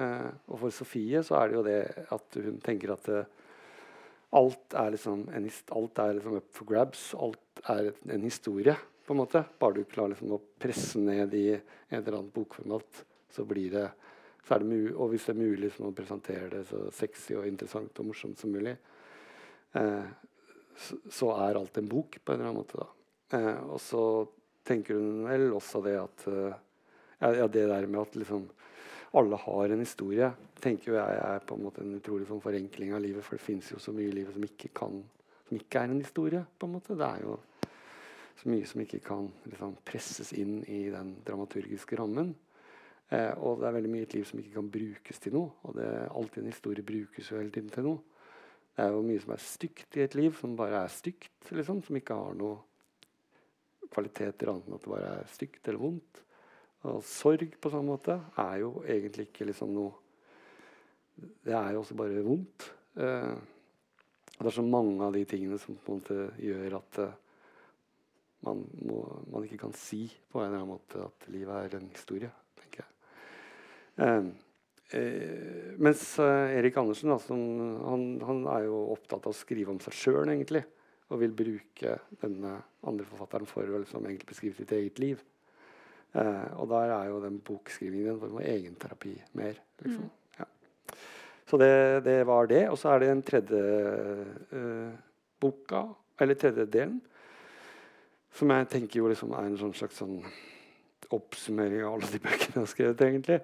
[0.01, 1.80] Eh, og for Sofie så er det jo det
[2.17, 3.23] at hun tenker at uh,
[4.38, 5.47] alt er liksom en,
[5.78, 7.07] alt er liksom up for grabs.
[7.17, 8.75] Alt er en historie,
[9.05, 9.45] på en måte.
[9.61, 13.88] Bare du klarer liksom å presse ned i en eller annen bokformat, så blir det,
[14.48, 18.00] så det Og hvis det er mulig liksom, å presentere det så sexy og interessant
[18.00, 18.78] og morsomt som mulig,
[19.72, 20.04] Eh,
[20.78, 22.84] så, så, er alt en bok, på en eller annen måte.
[22.84, 23.39] da.
[23.68, 24.02] og så
[24.68, 26.26] tenker hun vel også det at
[27.20, 28.45] ja, det der med at liksom
[29.18, 30.32] alle har en historie.
[30.62, 33.26] tenker jeg er på en måte en utrolig sånn forenkling av livet.
[33.26, 35.00] For det fins jo så mye i livet som ikke, kan,
[35.48, 36.45] som ikke er en historie.
[36.60, 36.98] på en måte.
[36.98, 37.38] Det er jo
[38.38, 42.36] så mye som ikke kan liksom, presses inn i den dramaturgiske rammen.
[43.08, 45.51] Eh, og det er veldig mye i et liv som ikke kan brukes til noe.
[45.68, 48.24] Og det, alltid en historie brukes jo hele tiden til noe.
[48.78, 51.51] Det er jo mye som er stygt i et liv, som bare er stygt.
[51.51, 52.60] Liksom, som ikke har noe
[53.93, 56.24] kvaliteter annet enn at det bare er stygt eller vondt.
[56.88, 60.03] Og sorg på samme måte er jo egentlig ikke liksom noe
[61.18, 62.68] Det er jo også bare vondt.
[63.01, 63.38] Eh,
[64.38, 67.16] det er så mange av de tingene som på en måte gjør at eh,
[68.45, 68.99] man, må,
[69.32, 72.30] man, ikke kan si på en eller annen måte at livet er en historie,
[72.60, 72.97] tenker jeg.
[73.98, 74.28] Eh,
[75.00, 79.82] eh, mens uh, Erik Andersen altså, han, han, er jo opptatt av å skrive om
[79.84, 80.64] seg sjøl, egentlig.
[81.08, 85.24] Og vil bruke denne andre forfatteren for å liksom, egentlig beskrive sitt eget liv.
[86.18, 89.60] Eh, og der er jo den bokskrivingen en form for egenterapi mer.
[89.84, 90.08] Liksom.
[90.08, 90.39] Mm.
[90.39, 90.48] Ja.
[91.48, 91.74] Så det,
[92.06, 92.64] det, var det.
[92.72, 93.62] Og så er det den tredje
[94.52, 94.91] uh,
[95.39, 95.86] boka,
[96.20, 97.00] eller tredje delen,
[98.34, 100.20] som jeg tenker jo liksom er en sånn slags sånn
[101.16, 103.39] oppsummering av alle de bøkene jeg har skrevet, egentlig.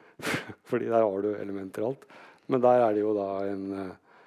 [0.70, 2.08] Fordi der har du elementer og alt.
[2.52, 4.18] Men der er det jo da en, eh,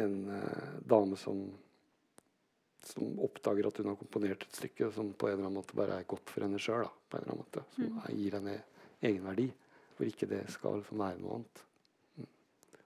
[0.00, 1.42] en uh, dame som
[2.80, 5.98] som oppdager at hun har komponert et stykke som på en eller annen måte bare
[6.00, 6.88] er godt for henne sjøl.
[7.12, 7.42] Som
[7.76, 7.98] mm.
[8.16, 8.56] gir henne
[9.00, 9.48] egenverdi.
[9.96, 11.64] Hvor ikke det skal liksom være noe annet.
[12.16, 12.30] Mm.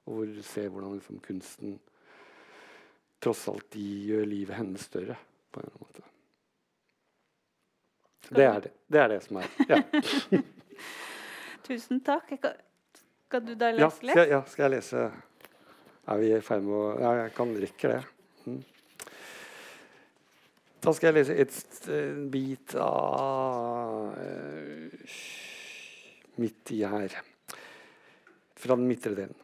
[0.05, 1.79] Og hvor du ser hvordan liksom, kunsten
[3.23, 5.17] tross alt gjør livet hennes større.
[5.55, 6.14] på en eller annen måte.
[8.29, 8.73] Det er det.
[8.89, 9.51] Det er det som er.
[9.69, 9.81] Ja.
[11.67, 12.33] Tusen takk.
[13.29, 14.15] Skal du da lese litt?
[14.15, 15.05] Ja, skal, ja, skal jeg lese?
[16.05, 18.01] Er vi i ferd med å Ja, jeg kan rekke det.
[18.45, 18.63] Mm.
[20.85, 21.61] Da skal jeg lese et,
[22.29, 25.15] bit av uh,
[26.45, 27.17] midt i her.
[28.65, 29.37] fra den midtre delen.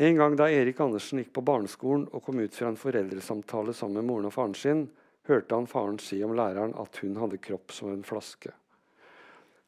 [0.00, 3.98] En gang da Erik Andersen gikk på barneskolen og kom ut fra en foreldresamtale sammen
[4.00, 4.86] med moren og faren sin,
[5.30, 8.52] hørte han faren si om læreren at hun hadde kropp som en flaske.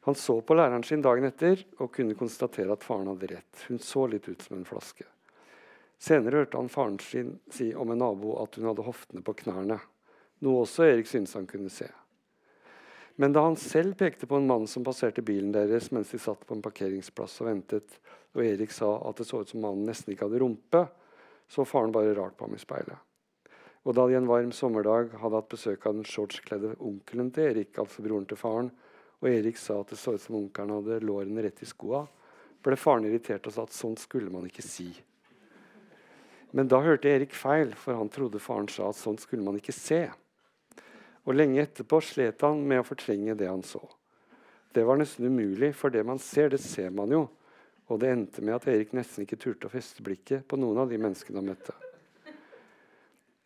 [0.03, 3.65] Han så på læreren sin dagen etter og kunne konstatere at faren hadde rett.
[3.69, 5.07] Hun så litt ut som en flaske.
[6.03, 9.77] Senere hørte han faren sin si om en nabo at hun hadde hoftene på knærne,
[10.43, 11.87] noe også Erik syntes han kunne se.
[13.15, 16.43] Men da han selv pekte på en mann som passerte bilen deres mens de satt
[16.49, 17.99] på en parkeringsplass og ventet,
[18.33, 20.83] og Erik sa at det så ut som mannen nesten ikke hadde rumpe,
[21.47, 23.12] så faren bare rart på ham i speilet.
[23.83, 27.75] Og da de en varm sommerdag hadde hatt besøk av den shortskledde onkelen til Erik,
[27.81, 28.69] altså broren til faren,
[29.19, 32.05] og Erik sa at det så ut som onkelen hadde lårene rett i skoa,
[32.63, 34.87] ble faren irritert og sa at sånt skulle man ikke si.
[36.55, 39.75] Men da hørte Erik feil, for han trodde faren sa at sånt skulle man ikke
[39.75, 40.05] se.
[41.25, 43.81] Og lenge etterpå slet han med å fortrenge det han så.
[44.73, 47.25] Det var nesten umulig, for det man ser, det ser man jo.
[47.91, 50.91] Og det endte med at Erik nesten ikke turte å feste blikket på noen av
[50.93, 51.75] de menneskene han møtte.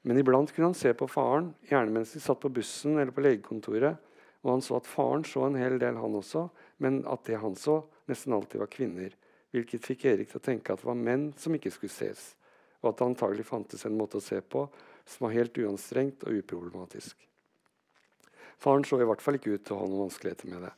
[0.08, 3.26] Men iblant kunne han se på faren, gjerne mens de satt på bussen eller på
[3.26, 3.98] legekontoret,
[4.46, 6.46] og han så at faren så en hel del, han også,
[6.84, 9.16] men at det han så, nesten alltid var kvinner.
[9.52, 12.30] Hvilket fikk Erik til å tenke at det var menn som ikke skulle ses,
[12.80, 14.64] og at det antagelig fantes en måte å se på
[15.04, 17.28] som var helt uanstrengt og uproblematisk.
[18.64, 20.76] Faren så i hvert fall ikke ut til å ha noen vanskeligheter med det.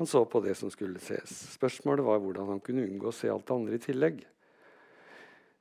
[0.00, 1.38] Han så på det som skulle ses.
[1.54, 4.26] Spørsmålet var hvordan han kunne unngå å se alt det andre i tillegg.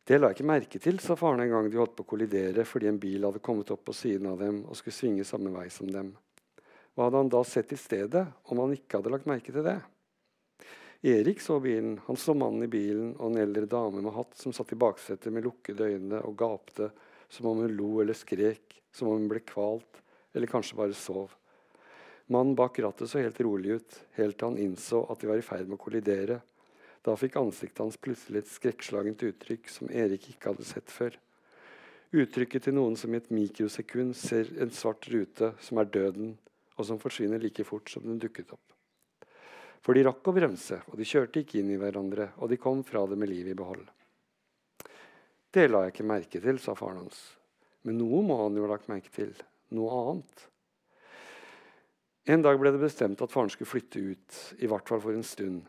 [0.05, 2.61] Det la jeg ikke merke til, sa faren en gang de holdt på å kollidere
[2.69, 5.65] fordi en bil hadde kommet opp på siden av dem og skulle svinge samme vei
[5.73, 6.11] som dem.
[6.93, 8.21] Hva hadde han da sett i stedet,
[8.53, 9.79] om han ikke hadde lagt merke til det?
[11.05, 11.97] Erik så bilen.
[12.05, 15.33] Han så mannen i bilen og en eldre dame med hatt som satt i baksetet
[15.33, 16.91] med lukkede øyne og gapte
[17.29, 20.01] som om hun lo eller skrek, som om hun ble kvalt
[20.37, 21.33] eller kanskje bare sov.
[22.29, 25.45] Mannen bak rattet så helt rolig ut, helt til han innså at de var i
[25.45, 26.39] ferd med å kollidere.
[27.05, 31.13] Da fikk ansiktet hans plutselig et skrekkslagent uttrykk som Erik ikke hadde sett før.
[32.15, 36.33] Uttrykket til noen som i et mikrosekund ser en svart rute som er døden,
[36.75, 38.73] og som forsvinner like fort som den dukket opp.
[39.85, 42.81] For de rakk å bremse, og de kjørte ikke inn i hverandre, og de kom
[42.87, 43.85] fra det med livet i behold.
[45.53, 47.19] Det la jeg ikke merke til, sa faren hans.
[47.85, 49.29] Men noe må han jo ha lagt merke til.
[49.77, 50.47] Noe annet.
[52.33, 55.25] En dag ble det bestemt at faren skulle flytte ut, i hvert fall for en
[55.25, 55.61] stund.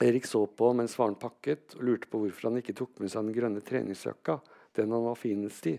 [0.00, 3.24] Erik så på mens faren pakket, og lurte på hvorfor han ikke tok med seg
[3.24, 4.38] den grønne treningsjakka,
[4.76, 5.76] den han var finest i.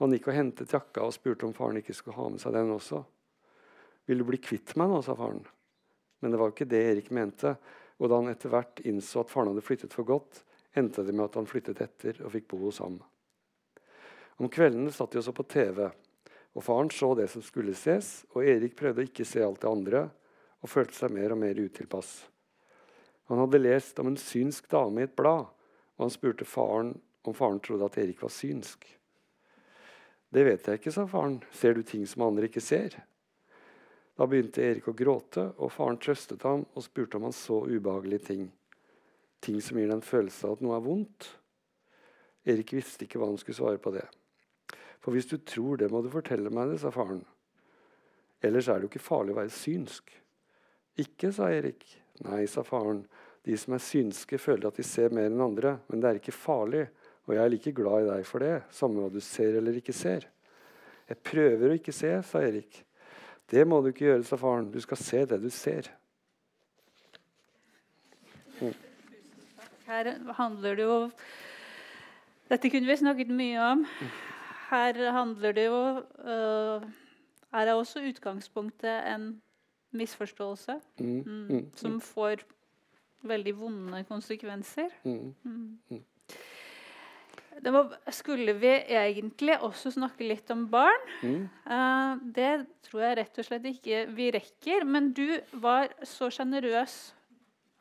[0.00, 2.70] Han gikk og hentet jakka og spurte om faren ikke skulle ha med seg den
[2.72, 3.02] også.
[4.06, 5.42] Vil du bli kvitt meg nå, sa faren.
[6.20, 7.56] Men det var jo ikke det Erik mente,
[7.98, 10.44] og da han etter hvert innså at faren hadde flyttet for godt,
[10.78, 13.00] endte det med at han flyttet etter og fikk bo hos ham.
[14.40, 15.88] Om kveldene satt de også på TV,
[16.54, 19.70] og Faren så det som skulle ses, og Erik prøvde å ikke se alt det
[19.70, 20.06] andre,
[20.60, 22.29] og følte seg mer og mer utilpass.
[23.30, 25.46] Han hadde lest om en synsk dame i et blad,
[25.96, 28.86] og han spurte faren om faren trodde at Erik var synsk.
[30.30, 31.40] Det vet jeg ikke, sa faren.
[31.54, 32.96] Ser du ting som andre ikke ser?
[34.18, 38.26] Da begynte Erik å gråte, og faren trøstet ham og spurte om han så ubehagelige
[38.30, 38.48] ting.
[39.40, 41.28] Ting som gir deg en følelse av at noe er vondt.
[42.50, 44.06] Erik visste ikke hva han skulle svare på det.
[45.00, 47.22] For hvis du tror det, må du fortelle meg det, sa faren.
[48.44, 50.12] Ellers er det jo ikke farlig å være synsk.
[51.00, 51.84] Ikke, sa Erik.
[52.24, 53.04] Nei, sa faren.
[53.46, 56.36] De som er synske, føler at de ser mer enn andre, men det er ikke
[56.36, 56.84] farlig.
[57.26, 59.94] Og jeg er like glad i deg for det, samme hva du ser eller ikke
[59.96, 60.26] ser.
[61.08, 62.82] Jeg prøver å ikke se, sa Erik.
[63.50, 64.70] Det må du ikke gjøre, sa faren.
[64.70, 65.88] Du skal se det du ser.
[68.60, 68.74] Mm.
[69.86, 70.98] Her handler det jo
[72.50, 73.86] Dette kunne vi snakket mye om
[74.70, 76.82] her handler det jo uh,
[77.50, 79.42] Her er også utgangspunktet en
[79.90, 82.00] misforståelse mm, mm, mm, som mm.
[82.00, 82.44] får
[83.26, 84.92] veldig vonde konsekvenser.
[85.04, 86.02] Mm, mm.
[87.60, 91.08] Var, skulle vi egentlig også snakke litt om barn?
[91.20, 92.52] Uh, det
[92.86, 94.86] tror jeg rett og slett ikke vi rekker.
[94.88, 95.26] Men du
[95.60, 96.98] var så sjenerøs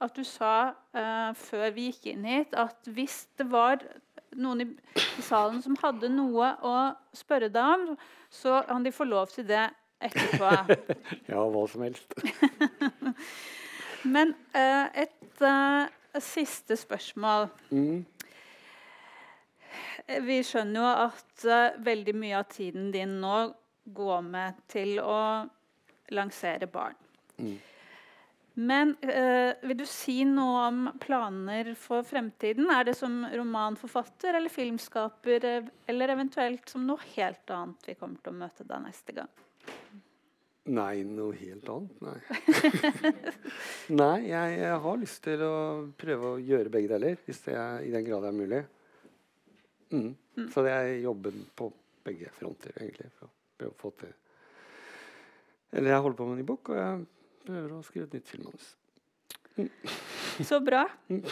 [0.03, 3.83] at du sa uh, før vi gikk inn hit, at hvis det var
[4.39, 6.75] noen i, i, salen som hadde noe å
[7.15, 7.95] spørre deg om,
[8.31, 9.65] så kan de få lov til det
[9.99, 10.51] etterpå.
[11.31, 12.15] ja, hva som helst.
[14.13, 17.49] Men uh, et uh, siste spørsmål.
[17.71, 18.05] Mm.
[20.25, 23.39] Vi skjønner jo at uh, veldig mye av tiden din nå
[23.95, 25.19] går med til å
[26.13, 26.97] lansere barn.
[27.39, 27.57] Mm.
[28.59, 32.67] Men uh, vil du si noe om planer for fremtiden?
[32.73, 35.47] Er det som romanforfatter eller filmskaper,
[35.87, 39.31] eller eventuelt som noe helt annet vi kommer til å møte deg neste gang?
[40.69, 42.01] Nei, noe helt annet.
[42.03, 42.17] Nei.
[44.01, 45.55] Nei, jeg, jeg, har lyst til å
[45.97, 48.59] prøve å gjøre begge deler, hvis det er, i den grad det er mulig.
[49.89, 50.11] Mm.
[50.37, 50.49] Mm.
[50.53, 51.71] Så det er jobben på
[52.05, 53.09] begge fronter, egentlig.
[53.17, 54.13] For å prøve å få til
[55.73, 57.01] Eller jeg holder på med en ny bok, og jeg
[57.47, 58.69] prøver å skrive et nytt filmmanus.
[59.57, 59.73] Mm.
[60.51, 60.85] Så bra.
[61.09, 61.25] Mm.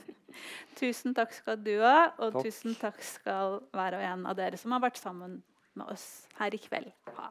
[0.80, 2.46] tusen takk skal du ha, og takk.
[2.46, 5.40] tusen takk skal hver og en av dere som har vært sammen
[5.74, 7.30] med oss her i kveld, ha.